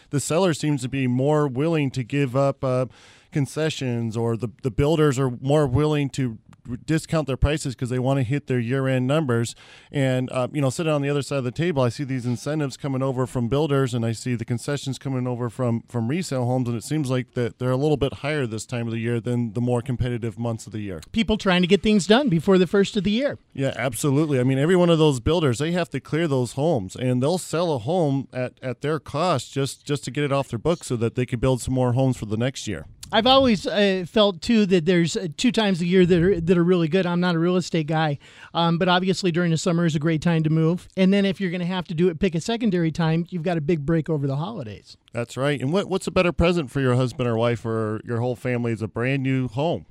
[0.10, 2.88] the seller seems to be more willing to give up uh,
[3.32, 6.38] concessions or the the builders are more willing to
[6.86, 9.56] discount their prices because they want to hit their year-end numbers.
[9.92, 12.26] And uh, you know sitting on the other side of the table i see these
[12.26, 16.46] incentives coming over from builders and i see the concessions coming over from from resale
[16.46, 19.00] homes and it seems like that they're a little bit higher this time of the
[19.00, 21.02] year than the more competitive months of the year.
[21.12, 23.38] People trying to get things done before the first of the year.
[23.54, 24.40] yeah absolutely.
[24.40, 27.38] I mean every one of those builders they have to clear those homes and they'll
[27.38, 30.88] sell a home at, at their cost just just to get it off their books
[30.88, 34.06] so that they can build some more homes for the next year I've always uh,
[34.08, 37.06] felt too that there's uh, two times a year that are that are really good.
[37.06, 38.18] I'm not a real estate guy,
[38.54, 40.88] um, but obviously during the summer is a great time to move.
[40.96, 43.26] And then if you're going to have to do it, pick a secondary time.
[43.30, 44.98] You've got a big break over the holidays.
[45.12, 48.20] that's right and what, what's a better present for your husband or wife or your
[48.20, 49.86] whole family is a brand new home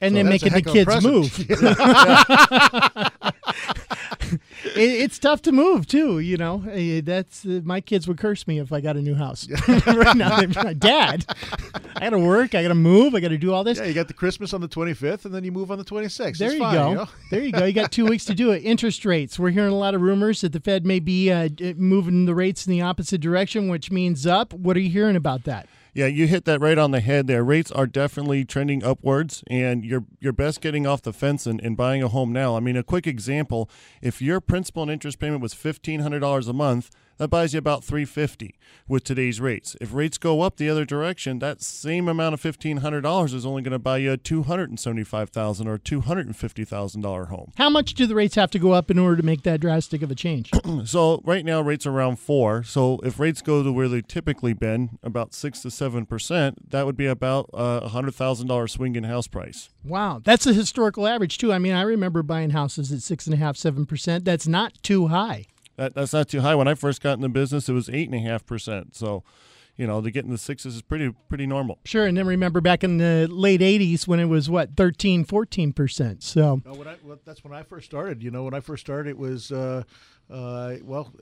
[0.00, 1.50] And So then making the heck of a kids move.
[4.30, 4.40] it,
[4.76, 6.18] it's tough to move too.
[6.18, 6.58] You know,
[7.02, 9.48] that's uh, my kids would curse me if I got a new house.
[9.68, 11.24] right now, like, Dad,
[11.96, 12.54] I got to work.
[12.54, 13.14] I got to move.
[13.14, 13.78] I got to do all this.
[13.78, 16.38] Yeah, you got the Christmas on the 25th, and then you move on the 26th.
[16.38, 16.94] There It's you fine, go.
[16.94, 17.08] know?
[17.30, 17.64] there you go.
[17.64, 18.58] You got two weeks to do it.
[18.64, 19.38] Interest rates.
[19.38, 22.66] We're hearing a lot of rumors that the Fed may be uh, moving the rates
[22.66, 24.52] in the opposite direction, which means up.
[24.52, 25.68] What are you hearing about that?
[25.94, 27.44] Yeah, you hit that right on the head there.
[27.44, 31.76] Rates are definitely trending upwards, and you're you're best getting off the fence and, and
[31.76, 32.56] buying a home now.
[32.56, 33.70] I mean, a quick example:
[34.02, 37.58] if your principal and interest payment was fifteen hundred dollars a month, that buys you
[37.58, 38.56] about 350
[38.88, 39.76] with today's rates.
[39.80, 43.72] If rates go up the other direction, that same amount of $1500 is only going
[43.72, 47.52] to buy you a 275,000 or $250,000 home.
[47.56, 50.02] How much do the rates have to go up in order to make that drastic
[50.02, 50.50] of a change?
[50.84, 52.64] so right now rates are around 4.
[52.64, 56.96] So if rates go to where they've typically been, about 6 to 7%, that would
[56.96, 59.70] be about a $100,000 swing in house price.
[59.84, 61.52] Wow, that's a historical average too.
[61.52, 64.24] I mean, I remember buying houses at six and a half, seven percent.
[64.24, 65.46] That's not too high.
[65.76, 66.54] That, that's not too high.
[66.54, 68.94] When I first got in the business, it was eight and a half percent.
[68.94, 69.24] So,
[69.76, 71.78] you know, to get in the sixes is pretty pretty normal.
[71.84, 75.72] Sure, and then remember back in the late '80s when it was what 13, 14
[75.72, 76.22] percent.
[76.22, 78.22] So no, when I, well, that's when I first started.
[78.22, 79.50] You know, when I first started, it was.
[79.50, 79.82] Uh,
[80.30, 81.12] uh, well,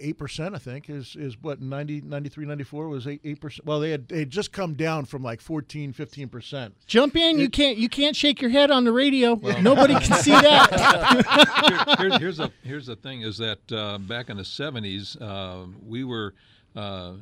[0.00, 3.66] eight percent, I think, is is what 90, 93, 94 was eight percent.
[3.66, 6.74] Well, they had they had just come down from like 14, 15 percent.
[6.86, 9.34] Jump in, it, you can't you can't shake your head on the radio.
[9.34, 11.96] Well, Nobody can see that.
[11.98, 15.66] Here, here, here's a here's the thing: is that uh, back in the seventies, uh,
[15.86, 16.34] we were.
[16.76, 17.14] Uh,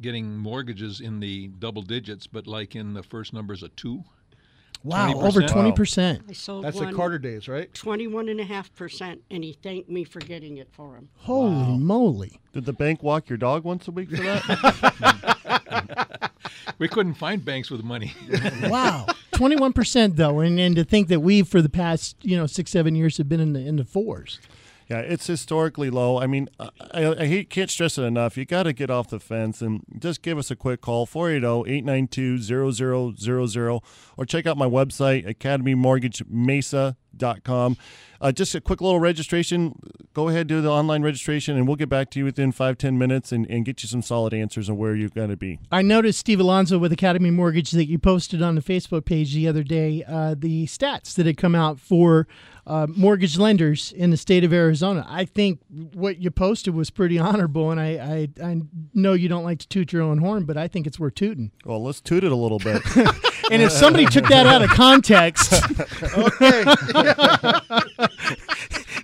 [0.00, 4.02] getting mortgages in the double digits, but like in the first numbers of two.
[4.84, 5.22] Wow, 20%.
[5.22, 6.20] over 20%.
[6.28, 7.72] I sold That's the Carter days, right?
[7.72, 11.08] 21.5%, and he thanked me for getting it for him.
[11.16, 11.76] Holy wow.
[11.76, 12.40] moly.
[12.52, 16.30] Did the bank walk your dog once a week for that?
[16.78, 18.12] we couldn't find banks with money.
[18.64, 19.06] wow.
[19.32, 22.94] 21% though, and, and to think that we for the past, you know, 6 7
[22.94, 24.38] years have been in the in the fours.
[24.88, 26.20] Yeah, it's historically low.
[26.20, 28.36] I mean, I, I hate, can't stress it enough.
[28.36, 33.80] You got to get off the fence and just give us a quick call 480-892-0000
[34.16, 37.76] or check out my website academymortgagemesa.com.
[38.20, 39.76] Uh, just a quick little registration.
[40.14, 42.96] Go ahead, do the online registration, and we'll get back to you within five ten
[42.96, 45.58] minutes and, and get you some solid answers on where you're going to be.
[45.70, 49.46] I noticed, Steve Alonso with Academy Mortgage, that you posted on the Facebook page the
[49.46, 52.26] other day uh, the stats that had come out for
[52.66, 55.04] uh, mortgage lenders in the state of Arizona.
[55.08, 55.60] I think
[55.92, 58.60] what you posted was pretty honorable, and I, I, I
[58.94, 61.50] know you don't like to toot your own horn, but I think it's worth tooting.
[61.64, 62.82] Well, let's toot it a little bit.
[63.50, 65.52] and if somebody took that out of context,
[66.02, 66.64] okay.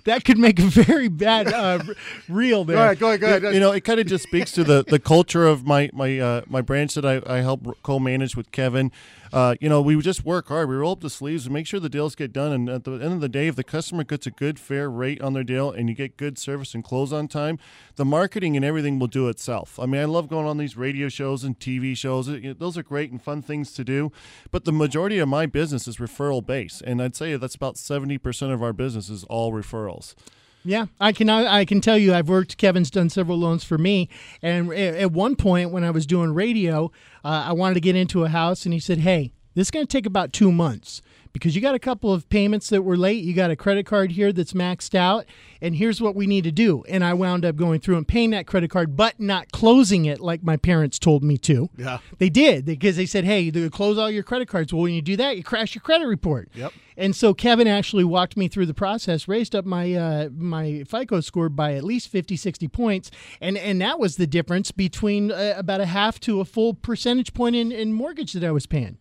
[0.05, 1.83] that could make a very bad uh,
[2.27, 2.77] reel there.
[2.77, 3.53] Go ahead, go ahead, go ahead.
[3.53, 6.41] You know, it kind of just speaks to the, the culture of my my uh,
[6.47, 8.91] my branch that I, I help co-manage with Kevin
[9.33, 10.69] uh, you know, we just work hard.
[10.69, 12.51] We roll up the sleeves and make sure the deals get done.
[12.51, 15.21] And at the end of the day, if the customer gets a good, fair rate
[15.21, 17.57] on their deal and you get good service and close on time,
[17.95, 19.79] the marketing and everything will do itself.
[19.79, 22.29] I mean, I love going on these radio shows and TV shows.
[22.57, 24.11] Those are great and fun things to do.
[24.51, 26.81] But the majority of my business is referral based.
[26.81, 30.15] And I'd say that's about 70% of our business is all referrals.
[30.63, 32.57] Yeah, I can I can tell you I've worked.
[32.57, 34.09] Kevin's done several loans for me,
[34.41, 36.91] and at one point when I was doing radio,
[37.25, 39.87] uh, I wanted to get into a house, and he said, "Hey, this is going
[39.87, 41.01] to take about two months
[41.33, 43.23] because you got a couple of payments that were late.
[43.23, 45.25] You got a credit card here that's maxed out,
[45.61, 46.83] and here's what we need to do.
[46.89, 50.19] And I wound up going through and paying that credit card, but not closing it
[50.19, 51.69] like my parents told me to.
[51.77, 51.99] Yeah.
[52.17, 54.73] They did because they said, hey, they close all your credit cards.
[54.73, 56.49] Well, when you do that, you crash your credit report.
[56.53, 56.73] Yep.
[56.97, 61.21] And so Kevin actually walked me through the process, raised up my uh, my FICO
[61.21, 63.11] score by at least 50, 60 points.
[63.39, 67.33] And, and that was the difference between uh, about a half to a full percentage
[67.33, 68.97] point in, in mortgage that I was paying.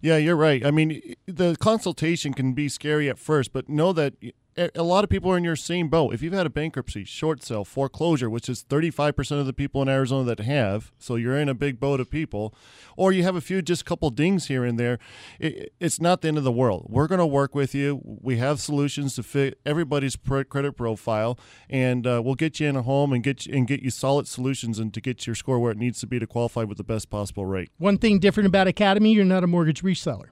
[0.00, 0.64] Yeah, you're right.
[0.64, 4.14] I mean, the consultation can be scary at first, but know that
[4.56, 6.12] a lot of people are in your same boat.
[6.12, 9.88] If you've had a bankruptcy, short sale, foreclosure, which is 35% of the people in
[9.88, 12.54] Arizona that have, so you're in a big boat of people,
[12.96, 14.98] or you have a few just a couple dings here and there,
[15.38, 16.86] it, it's not the end of the world.
[16.88, 18.00] We're going to work with you.
[18.04, 22.82] We have solutions to fit everybody's credit profile, and uh, we'll get you in a
[22.82, 25.72] home and get you, and get you solid solutions and to get your score where
[25.72, 27.70] it needs to be to qualify with the best possible rate.
[27.78, 30.30] One thing different about Academy, you're not a mortgage reseller.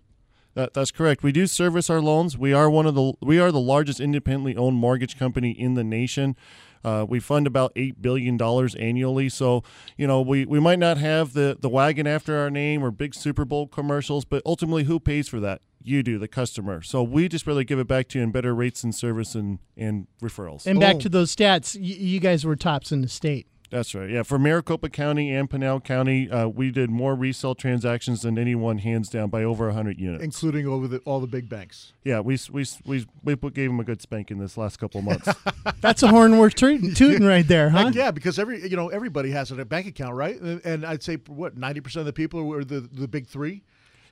[0.59, 1.23] That, that's correct.
[1.23, 2.37] We do service our loans.
[2.37, 5.85] We are one of the we are the largest independently owned mortgage company in the
[5.85, 6.35] nation.
[6.83, 9.29] Uh, we fund about eight billion dollars annually.
[9.29, 9.63] So
[9.97, 13.15] you know we, we might not have the the wagon after our name or big
[13.15, 15.61] Super Bowl commercials, but ultimately who pays for that?
[15.81, 16.83] You do, the customer.
[16.83, 19.61] So we just really give it back to you in better rates and service and
[19.77, 20.67] and referrals.
[20.67, 23.47] And back to those stats, you guys were tops in the state.
[23.71, 24.09] That's right.
[24.09, 28.79] Yeah, for Maricopa County and Pinal County, uh, we did more resale transactions than anyone,
[28.79, 31.93] hands down, by over 100 units, including over the, all the big banks.
[32.03, 35.29] Yeah, we we we we gave them a good spanking this last couple months.
[35.81, 37.85] That's a horn worth tooting, tooting right there, huh?
[37.85, 40.41] Like, yeah, because every you know everybody has a bank account, right?
[40.41, 43.63] And I'd say what 90 percent of the people are the the big three.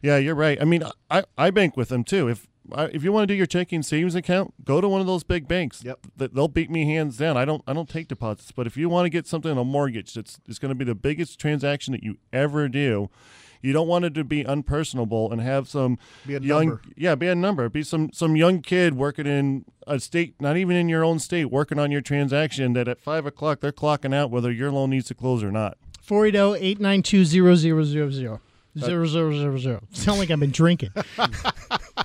[0.03, 0.61] Yeah, you're right.
[0.61, 2.29] I mean, I, I bank with them too.
[2.29, 2.47] If
[2.93, 5.47] if you want to do your checking savings account, go to one of those big
[5.49, 5.83] banks.
[5.85, 6.07] Yep.
[6.17, 7.37] They'll beat me hands down.
[7.37, 9.64] I don't I don't take deposits, but if you want to get something on a
[9.64, 13.09] mortgage that's it's going to be the biggest transaction that you ever do,
[13.62, 16.83] You don't want it to be unpersonable and have some Be a young, number.
[16.97, 20.77] yeah, be a number, be some some young kid working in a state, not even
[20.77, 22.73] in your own state, working on your transaction.
[22.75, 25.79] That at five o'clock they're clocking out whether your loan needs to close or not.
[26.03, 28.41] 480 892 0000.
[28.79, 29.81] Zero zero zero zero.
[29.93, 30.91] Sound like I've been drinking.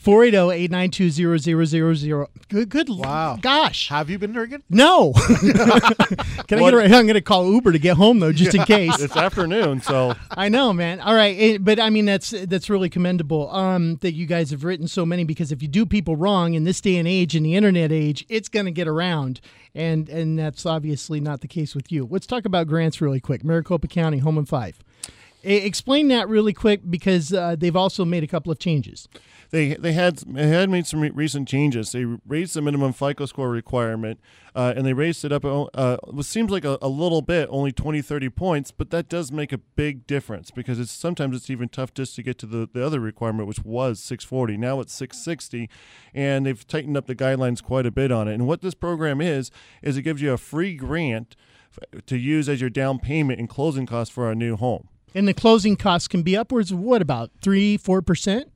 [0.00, 2.26] 480-892-0000.
[2.48, 3.38] Good, good wow.
[3.40, 3.88] gosh.
[3.88, 4.64] Have you been drinking?
[4.70, 5.12] No.
[5.12, 6.52] Can what?
[6.52, 6.92] I get right?
[6.92, 8.60] I'm going to call Uber to get home though just yeah.
[8.60, 9.00] in case.
[9.00, 11.00] It's afternoon, so I know, man.
[11.00, 14.64] All right, it, but I mean that's that's really commendable um, that you guys have
[14.64, 17.42] written so many because if you do people wrong in this day and age in
[17.42, 19.40] the internet age, it's going to get around
[19.74, 22.06] and and that's obviously not the case with you.
[22.10, 23.44] Let's talk about grants really quick.
[23.44, 24.78] Maricopa County Home in 5
[25.42, 29.08] explain that really quick because uh, they've also made a couple of changes.
[29.50, 31.92] they they had they had made some re- recent changes.
[31.92, 34.20] They raised the minimum FICO score requirement,
[34.54, 35.44] uh, and they raised it up.
[35.44, 39.32] Uh, it seems like a, a little bit, only 20, 30 points, but that does
[39.32, 42.68] make a big difference because it's sometimes it's even tough just to get to the,
[42.72, 44.56] the other requirement, which was 640.
[44.56, 45.68] Now it's 660,
[46.14, 48.34] and they've tightened up the guidelines quite a bit on it.
[48.34, 49.50] And what this program is
[49.82, 51.36] is it gives you a free grant
[52.06, 54.88] to use as your down payment and closing costs for a new home.
[55.14, 58.48] And the closing costs can be upwards of what about three, four percent?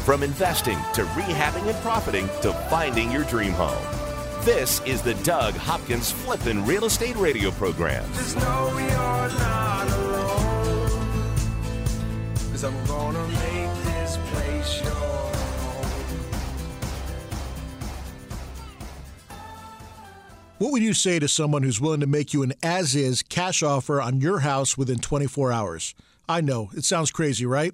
[0.05, 3.81] From investing to rehabbing and profiting to finding your dream home.
[4.43, 8.03] This is the Doug Hopkins Flippin' Real Estate Radio Program.
[8.11, 10.99] Just know you're not alone.
[12.51, 15.33] Cause I'm gonna make this place your home.
[20.57, 23.63] What would you say to someone who's willing to make you an as is cash
[23.63, 25.95] offer on your house within 24 hours?
[26.27, 27.73] I know, it sounds crazy, right?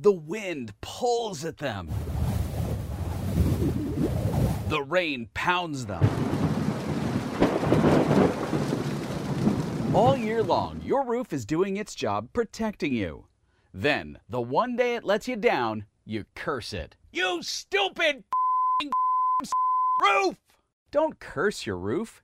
[0.00, 1.88] The wind pulls at them.
[4.68, 6.02] The rain pounds them.
[9.94, 13.26] All year long, your roof is doing its job protecting you.
[13.72, 16.96] Then, the one day it lets you down, you curse it.
[17.12, 18.24] You stupid
[20.02, 20.36] roof!
[20.90, 22.23] Don't curse your roof,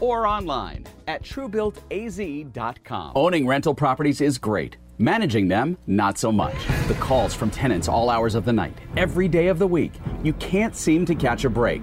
[0.00, 3.12] or online at truebuiltaz.com.
[3.14, 4.76] Owning rental properties is great.
[4.98, 6.56] Managing them, not so much.
[6.88, 9.92] The calls from tenants all hours of the night, every day of the week.
[10.22, 11.82] You can't seem to catch a break.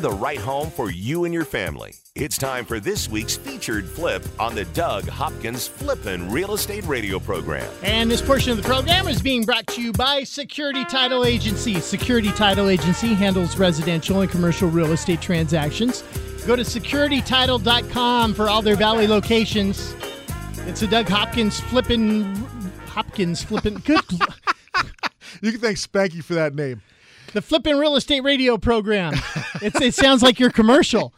[0.00, 1.92] Find the right home for you and your family.
[2.14, 7.18] It's time for this week's featured flip on the Doug Hopkins Flippin' Real Estate Radio
[7.18, 7.70] program.
[7.82, 11.80] And this portion of the program is being brought to you by Security Title Agency.
[11.80, 16.02] Security Title Agency handles residential and commercial real estate transactions.
[16.46, 19.94] Go to securitytitle.com for all their valley locations.
[20.60, 22.36] It's a Doug Hopkins flippin'
[22.86, 24.00] Hopkins flippin' good
[25.42, 26.80] You can thank Spanky for that name.
[27.32, 29.14] The flipping real estate radio program.
[29.62, 31.12] It's, it sounds like your commercial.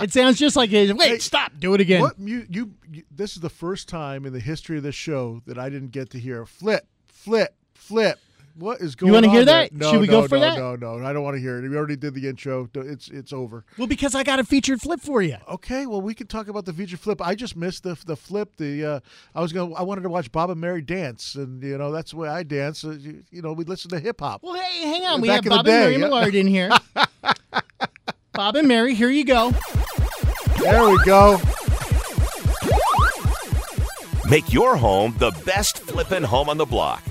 [0.00, 0.96] It sounds just like it.
[0.96, 1.52] Wait, stop.
[1.58, 2.00] Do it again.
[2.00, 5.42] What you, you you this is the first time in the history of this show
[5.46, 8.18] that I didn't get to hear flip, flip, flip.
[8.54, 9.22] What is going on?
[9.22, 9.62] You wanna hear there?
[9.62, 9.72] that?
[9.72, 10.58] No, Should we no, go for no, that?
[10.58, 11.68] No, no, I don't want to hear it.
[11.68, 12.68] We already did the intro.
[12.74, 13.64] It's it's over.
[13.78, 15.36] Well, because I got a featured flip for you.
[15.48, 17.20] Okay, well we can talk about the featured flip.
[17.20, 18.56] I just missed the the flip.
[18.56, 19.00] The uh,
[19.34, 21.92] I was going to I wanted to watch Bob and Mary dance, and you know
[21.92, 22.84] that's the way I dance.
[22.84, 24.42] Uh, you, you know we listen to hip hop.
[24.42, 25.20] Well, hey, hang on.
[25.20, 25.98] We Back have in the Bob and Mary yeah.
[25.98, 26.70] Millard in here.
[28.32, 29.52] Bob and Mary, here you go.
[30.60, 31.40] There we go.
[34.28, 37.02] Make your home the best flippin' home on the block.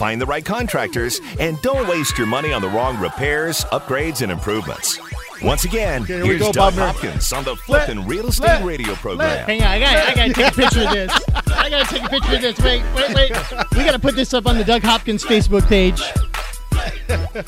[0.00, 4.32] Find the right contractors and don't waste your money on the wrong repairs, upgrades, and
[4.32, 4.98] improvements.
[5.42, 8.64] Once again, Okay, here here's go, Doug Bob Hopkins on the Flippin' Real Estate flip,
[8.64, 9.44] Radio program.
[9.44, 11.12] Hang on, I got I got to take a picture of this.
[11.52, 12.58] I got to take a picture of this.
[12.60, 13.30] Wait, wait, wait.
[13.72, 16.00] We got to put this up on the Doug Hopkins Facebook page.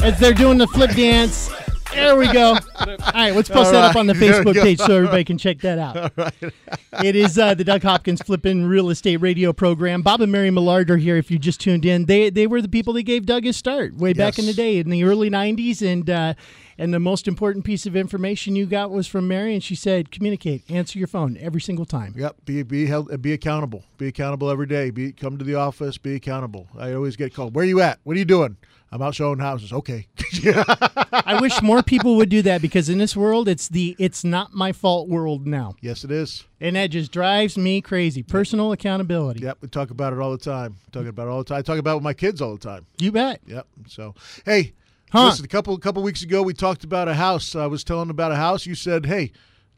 [0.04, 1.50] As they're doing the flip dance.
[1.94, 2.56] There we go.
[2.78, 5.58] All right, let's post All that up on the Facebook page so everybody can check
[5.60, 5.96] that out.
[5.96, 6.54] All right.
[7.04, 10.02] it is uh, the Doug Hopkins Flippin' Real Estate Radio program.
[10.02, 11.16] Bob and Mary Millard are here.
[11.16, 13.96] If you just tuned in, they they were the people that gave Doug his start
[13.96, 16.34] way back in the day in the early '90s, and uh,
[16.78, 20.10] and the most important piece of information you got was from Mary, and she said,
[20.10, 22.36] "Communicate, answer your phone every single time." Yep.
[22.44, 23.20] Be be held.
[23.22, 23.84] Be accountable.
[23.98, 24.90] Be accountable every day.
[24.90, 25.98] Be come to the office.
[25.98, 26.68] Be accountable.
[26.78, 27.54] I always get called.
[27.54, 27.98] Where are you at?
[28.04, 28.56] What are you doing?
[28.92, 29.72] I'm out showing houses.
[29.72, 30.06] Okay.
[30.44, 34.52] I wish more people would do that because in this world, it's the "it's not
[34.52, 36.44] my fault" world now, yes, it is.
[36.60, 38.22] and that just drives me crazy.
[38.22, 39.40] Personal accountability.
[39.40, 39.58] Yep.
[39.62, 40.76] We talk about it all the time.
[40.92, 41.58] Talking about it all the time.
[41.58, 42.86] I talk about it with my kids all the time.
[42.98, 43.40] You bet.
[43.46, 43.66] Yep.
[43.88, 44.14] So,
[44.44, 44.74] hey,
[45.10, 45.26] Huh.
[45.26, 45.44] listen.
[45.44, 47.54] A couple couple weeks ago, we talked about a house.
[47.54, 48.66] I was telling about a house.
[48.66, 49.32] You said, "Hey,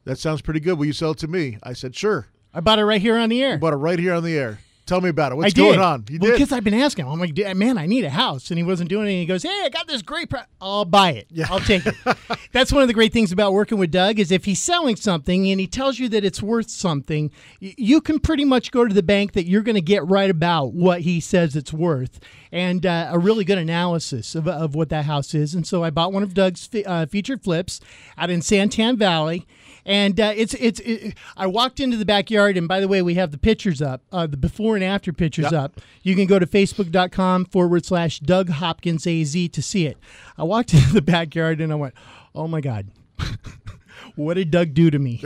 [0.04, 0.76] that sounds pretty good.
[0.78, 3.28] Will you sell it to me?" I said, "Sure." I bought it right here on
[3.28, 3.54] the air.
[3.54, 4.58] I bought it right here on the air.
[4.86, 5.36] Tell me about it.
[5.36, 6.04] What's going on?
[6.10, 6.38] You well, did.
[6.38, 7.12] because I've been asking him.
[7.12, 9.20] I'm like, man, I need a house, and he wasn't doing anything.
[9.20, 10.28] He goes, hey, I got this great.
[10.28, 11.26] Pro- I'll buy it.
[11.30, 11.46] Yeah.
[11.48, 11.94] I'll take it.
[12.52, 15.50] That's one of the great things about working with Doug is if he's selling something
[15.50, 17.30] and he tells you that it's worth something,
[17.60, 20.74] you can pretty much go to the bank that you're going to get right about
[20.74, 22.20] what he says it's worth,
[22.52, 25.54] and uh, a really good analysis of, of what that house is.
[25.54, 27.80] And so I bought one of Doug's fe- uh, featured flips
[28.18, 29.46] out in Santan Valley.
[29.86, 30.80] And uh, it's it's.
[30.80, 34.02] It, I walked into the backyard, and by the way, we have the pictures up,
[34.12, 35.80] uh, the before and after pictures up.
[36.02, 39.98] You can go to facebook.com forward slash Doug Hopkins AZ to see it.
[40.38, 41.94] I walked into the backyard, and I went,
[42.34, 42.86] "Oh my god,
[44.16, 45.22] what did Doug do to me?"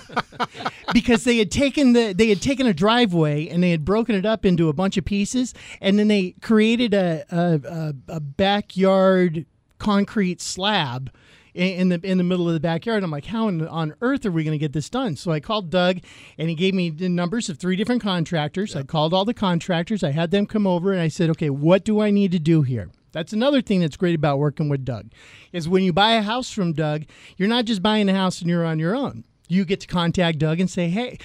[0.94, 4.24] because they had taken the they had taken a driveway and they had broken it
[4.24, 5.52] up into a bunch of pieces,
[5.82, 9.44] and then they created a a, a, a backyard
[9.78, 11.10] concrete slab
[11.56, 13.02] in, the in the middle of the backyard.
[13.02, 15.16] I'm like, how on earth are we going to get this done?
[15.16, 15.98] So I called Doug,
[16.38, 18.76] and he gave me the numbers of three different contractors.
[18.76, 20.04] I called all the contractors.
[20.04, 22.62] I had them come over, and I said, okay, what do I need to do
[22.62, 22.90] here?
[23.12, 25.10] That's another thing that's great about working with Doug,
[25.50, 27.04] is when you buy a house from Doug,
[27.36, 29.24] you're not just buying a house and you're on your own.
[29.48, 31.18] You get to contact Doug and say, hey,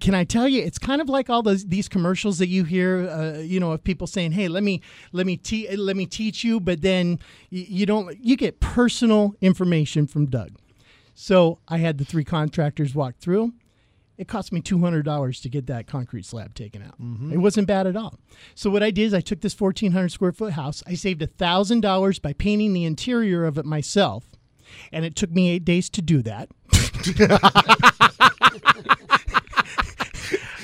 [0.00, 0.62] can I tell you?
[0.62, 3.82] It's kind of like all those these commercials that you hear, uh, you know, of
[3.82, 4.80] people saying, "Hey, let me
[5.12, 7.18] let me te- let me teach you," but then
[7.50, 8.16] you don't.
[8.20, 10.50] You get personal information from Doug.
[11.14, 13.54] So I had the three contractors walk through.
[14.16, 16.94] It cost me two hundred dollars to get that concrete slab taken out.
[17.32, 18.18] It wasn't bad at all.
[18.54, 20.82] So what I did is I took this fourteen hundred square foot house.
[20.86, 24.24] I saved thousand dollars by painting the interior of it myself,
[24.92, 26.50] and it took me eight days to do that.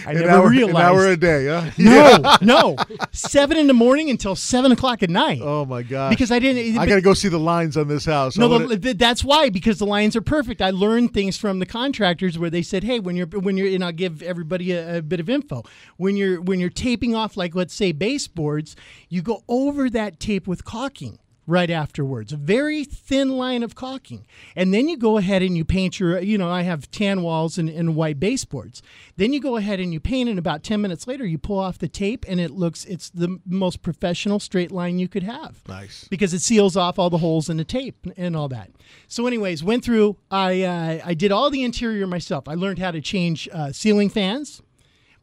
[0.07, 0.76] I An never hour- an realized.
[0.76, 1.70] hour a day, huh?
[1.78, 2.76] No, no,
[3.12, 5.41] seven in the morning until seven o'clock at night.
[5.43, 6.09] Oh my god!
[6.11, 6.78] Because I didn't.
[6.78, 8.36] I got to go see the lines on this house.
[8.36, 10.62] No, the, th- that's why because the lines are perfect.
[10.62, 13.84] I learned things from the contractors where they said, "Hey, when you're when you're," and
[13.84, 15.62] I'll give everybody a, a bit of info.
[15.97, 18.74] When you're when you're taping off, like let's say baseboards,
[19.11, 21.18] you go over that tape with caulking
[21.51, 25.64] right afterwards, a very thin line of caulking, and then you go ahead and you
[25.64, 26.20] paint your.
[26.20, 28.82] You know, I have tan walls and, and white baseboards.
[29.16, 31.78] Then you go ahead and you paint, and about ten minutes later, you pull off
[31.78, 36.07] the tape, and it looks it's the most professional straight line you could have nice.
[36.09, 38.70] because it seals off all the holes in the tape and all that.
[39.09, 40.16] So, anyways, went through.
[40.30, 42.48] I uh, I did all the interior myself.
[42.48, 44.62] I learned how to change uh, ceiling fans,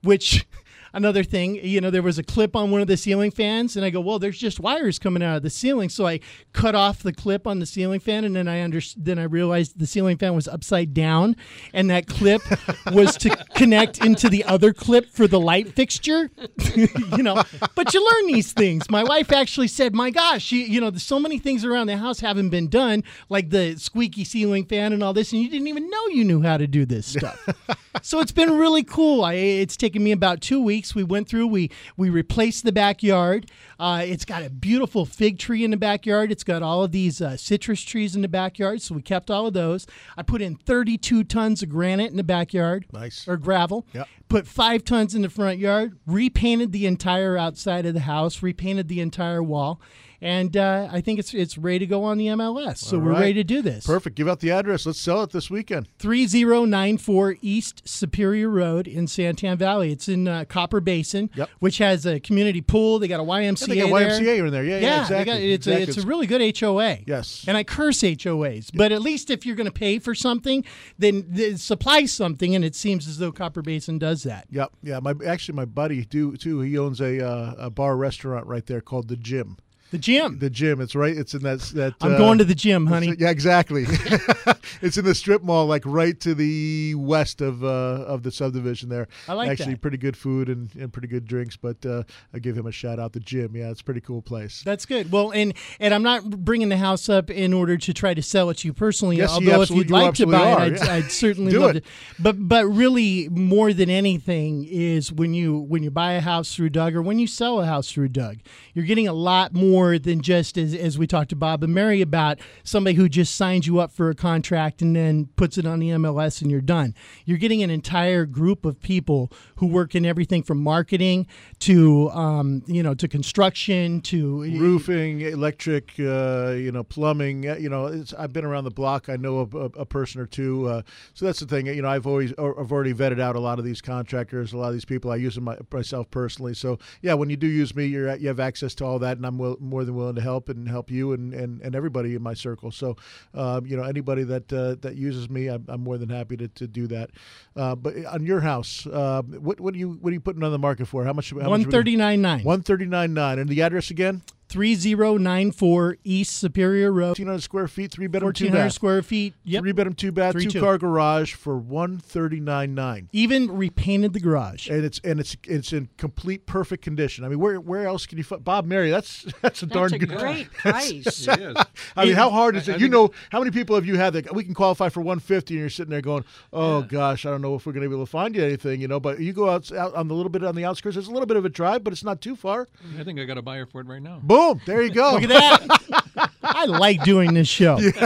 [0.03, 0.45] which
[0.93, 1.55] another thing.
[1.55, 3.99] You know, there was a clip on one of the ceiling fans, and I go,
[3.99, 5.89] well, there's just wires coming out of the ceiling.
[5.89, 6.19] So I
[6.53, 9.79] cut off the clip on the ceiling fan, and then I under then I realized
[9.79, 11.35] the ceiling fan was upside down,
[11.73, 12.41] and that clip
[12.91, 16.29] was to connect into the other clip for the light fixture.
[16.75, 17.41] you know,
[17.75, 18.89] but you learn these things.
[18.89, 21.97] My wife actually said, "My gosh, you, you know, there's so many things around the
[21.97, 25.67] house haven't been done, like the squeaky ceiling fan and all this, and you didn't
[25.67, 27.47] even know you knew how to do this stuff."
[28.01, 29.23] so it's been really cool.
[29.23, 30.95] I, it's taken me about two weeks.
[30.95, 31.47] We went through.
[31.47, 33.49] We we replaced the backyard.
[33.79, 36.31] Uh, it's got a beautiful fig tree in the backyard.
[36.31, 38.81] It's got all of these uh, citrus trees in the backyard.
[38.81, 39.85] So we kept all of those.
[40.17, 42.85] I put in 32 tons of granite in the backyard.
[42.91, 43.27] Nice.
[43.27, 43.85] Or gravel.
[43.93, 44.07] Yep.
[44.29, 45.97] Put five tons in the front yard.
[46.05, 48.41] Repainted the entire outside of the house.
[48.43, 49.79] Repainted the entire wall.
[50.19, 52.79] And uh, I think it's it's ready to go on the MLS.
[52.79, 53.19] So All we're right.
[53.19, 53.85] ready to do this.
[53.85, 54.15] Perfect.
[54.15, 54.87] Give out the address.
[54.87, 55.87] Let's sell it this weekend.
[55.99, 59.91] 3094 East Superior Road in Santan Valley.
[59.91, 61.49] It's in uh, Copper Basin, Yep.
[61.59, 62.97] which has a community pool.
[62.97, 63.66] They got a YMCA.
[63.75, 64.09] Yeah, they got there.
[64.21, 64.63] YMCA in there.
[64.63, 65.25] Yeah, yeah, They exactly.
[65.25, 65.83] got, it's, Exactly.
[65.83, 66.97] A, it's a really good HOA.
[67.05, 67.45] Yes.
[67.47, 70.63] And I curse HOAs, but at least if you're going to pay for something,
[70.97, 74.45] then th- supply something, and it seems as though Copper Basin does that.
[74.49, 74.71] Yep.
[74.83, 74.99] Yeah.
[74.99, 76.61] My actually my buddy do too.
[76.61, 79.57] He owns a uh, a bar restaurant right there called the Gym.
[79.91, 80.39] The gym.
[80.39, 80.81] The gym.
[80.81, 81.15] It's right.
[81.15, 81.59] It's in that.
[81.75, 83.15] that I'm uh, going to the gym, honey.
[83.17, 83.85] Yeah, exactly.
[84.81, 88.89] it's in the strip mall, like right to the west of uh, of the subdivision
[88.89, 89.07] there.
[89.29, 89.81] I like Actually, that.
[89.81, 91.55] pretty good food and, and pretty good drinks.
[91.55, 93.13] But uh, I give him a shout out.
[93.13, 93.55] The gym.
[93.55, 94.61] Yeah, it's a pretty cool place.
[94.65, 95.09] That's good.
[95.09, 98.49] Well, and and I'm not bringing the house up in order to try to sell
[98.49, 99.15] it to you personally.
[99.15, 100.89] Yes, you if you'd you like to buy are, it, I'd.
[100.89, 101.85] I'd certainly Do love it.
[101.85, 101.89] to.
[102.19, 106.71] But but really, more than anything, is when you when you buy a house through
[106.71, 108.39] Doug or when you sell a house through Doug,
[108.73, 112.01] you're getting a lot more than just as as we talked to Bob and Mary
[112.01, 115.79] about somebody who just signs you up for a contract and then puts it on
[115.79, 116.95] the MLS and you're done.
[117.25, 121.27] You're getting an entire group of people who work in everything from marketing
[121.59, 127.47] to um, you know to construction to roofing, electric, uh, you know, plumbing.
[127.49, 129.09] uh, You know, I've been around the block.
[129.09, 130.67] I know a, a, a person or two.
[130.67, 130.81] Uh,
[131.13, 131.67] so that's the thing.
[131.67, 134.67] You know, I've always, I've already vetted out a lot of these contractors, a lot
[134.67, 135.11] of these people.
[135.11, 136.53] I use them my, myself personally.
[136.53, 139.25] So yeah, when you do use me, you're you have access to all that, and
[139.25, 142.21] I'm will, more than willing to help and help you and, and, and everybody in
[142.21, 142.71] my circle.
[142.71, 142.95] So,
[143.33, 146.47] um, you know, anybody that uh, that uses me, I'm, I'm more than happy to,
[146.47, 147.09] to do that.
[147.55, 150.51] Uh, but on your house, uh, what what are you what are you putting on
[150.51, 151.03] the market for?
[151.03, 151.33] How much?
[151.33, 152.43] One thirty nine nine.
[152.43, 153.39] One thirty nine nine.
[153.39, 154.21] And the address again?
[154.49, 157.17] 3094 East Superior Road.
[157.19, 158.73] 1,400 square feet, three bedroom, two 1,400 bath.
[158.73, 159.33] square feet.
[159.43, 159.61] Yep.
[159.63, 160.59] Three bedroom, two bath, Three, two two.
[160.61, 163.09] car garage for one thirty nine nine.
[163.11, 164.69] Even repainted the garage.
[164.69, 167.23] And it's and it's it's in complete perfect condition.
[167.25, 168.89] I mean, where where else can you find Bob Mary?
[168.89, 171.27] That's that's a darn a good great price.
[171.27, 171.57] It is.
[171.95, 172.75] I mean, how hard is I- it?
[172.75, 175.01] I You think- know, how many people have you had that we can qualify for
[175.01, 176.23] 150 and you're sitting there going,
[176.53, 178.81] "Oh gosh, I don't know if we're going to be able to find you anything,"
[178.81, 180.95] you know, but you go out, out on the little bit on the outskirts.
[180.95, 182.67] There's a little bit of a drive, but it's not too far.
[182.99, 184.19] I think I got a buyer for it right now.
[184.23, 185.13] Boom, there you go.
[185.13, 186.31] Look at that.
[186.43, 187.77] I like doing this show.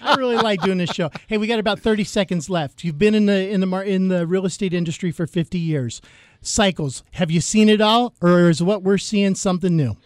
[0.00, 1.10] I really like doing this show.
[1.26, 2.84] Hey, we got about 30 seconds left.
[2.84, 6.00] You've been in the in the in the real estate industry for 50 years.
[6.42, 7.02] Cycles.
[7.12, 9.96] Have you seen it all or is what we're seeing something new?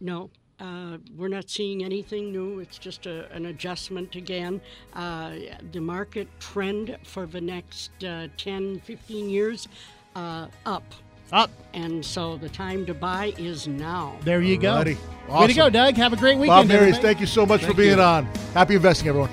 [0.00, 0.30] No,
[0.60, 2.58] Uh, we're not seeing anything new.
[2.60, 4.60] It's just a, an adjustment again.
[4.92, 5.32] Uh,
[5.72, 9.68] the market trend for the next uh, 10, 15 years
[10.16, 10.84] uh, up.
[11.32, 11.50] Up.
[11.74, 14.16] And so the time to buy is now.
[14.22, 14.72] There you go.
[14.82, 14.96] Alrighty.
[15.28, 15.94] Way to go, Doug.
[15.96, 16.68] Have a great Bob weekend.
[16.68, 17.02] Marius, everybody.
[17.02, 18.02] thank you so much Thank for being you.
[18.02, 18.24] on.
[18.54, 19.30] Happy investing, everyone.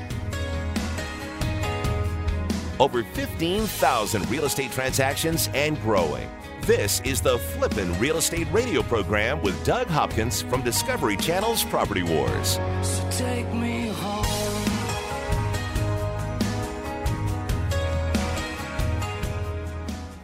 [2.79, 6.29] Over 15,000 real estate transactions and growing.
[6.61, 12.01] This is the Flippin' Real Estate Radio program with Doug Hopkins from Discovery Channel's Property
[12.01, 12.59] Wars.
[12.81, 13.07] So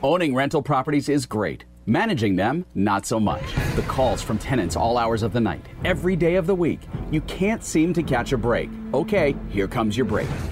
[0.04, 1.66] Owning rental properties is great.
[1.86, 3.44] Managing them, not so much.
[3.76, 6.80] The calls from tenants all hours of the night, every day of the week.
[7.12, 8.72] You can't seem to catch a break.
[8.96, 10.28] Okay, here comes your break.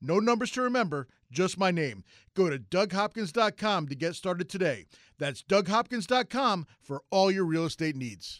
[0.00, 2.04] No numbers to remember, just my name.
[2.34, 4.86] Go to DougHopkins.com to get started today.
[5.18, 8.38] That's DougHopkins.com for all your real estate needs.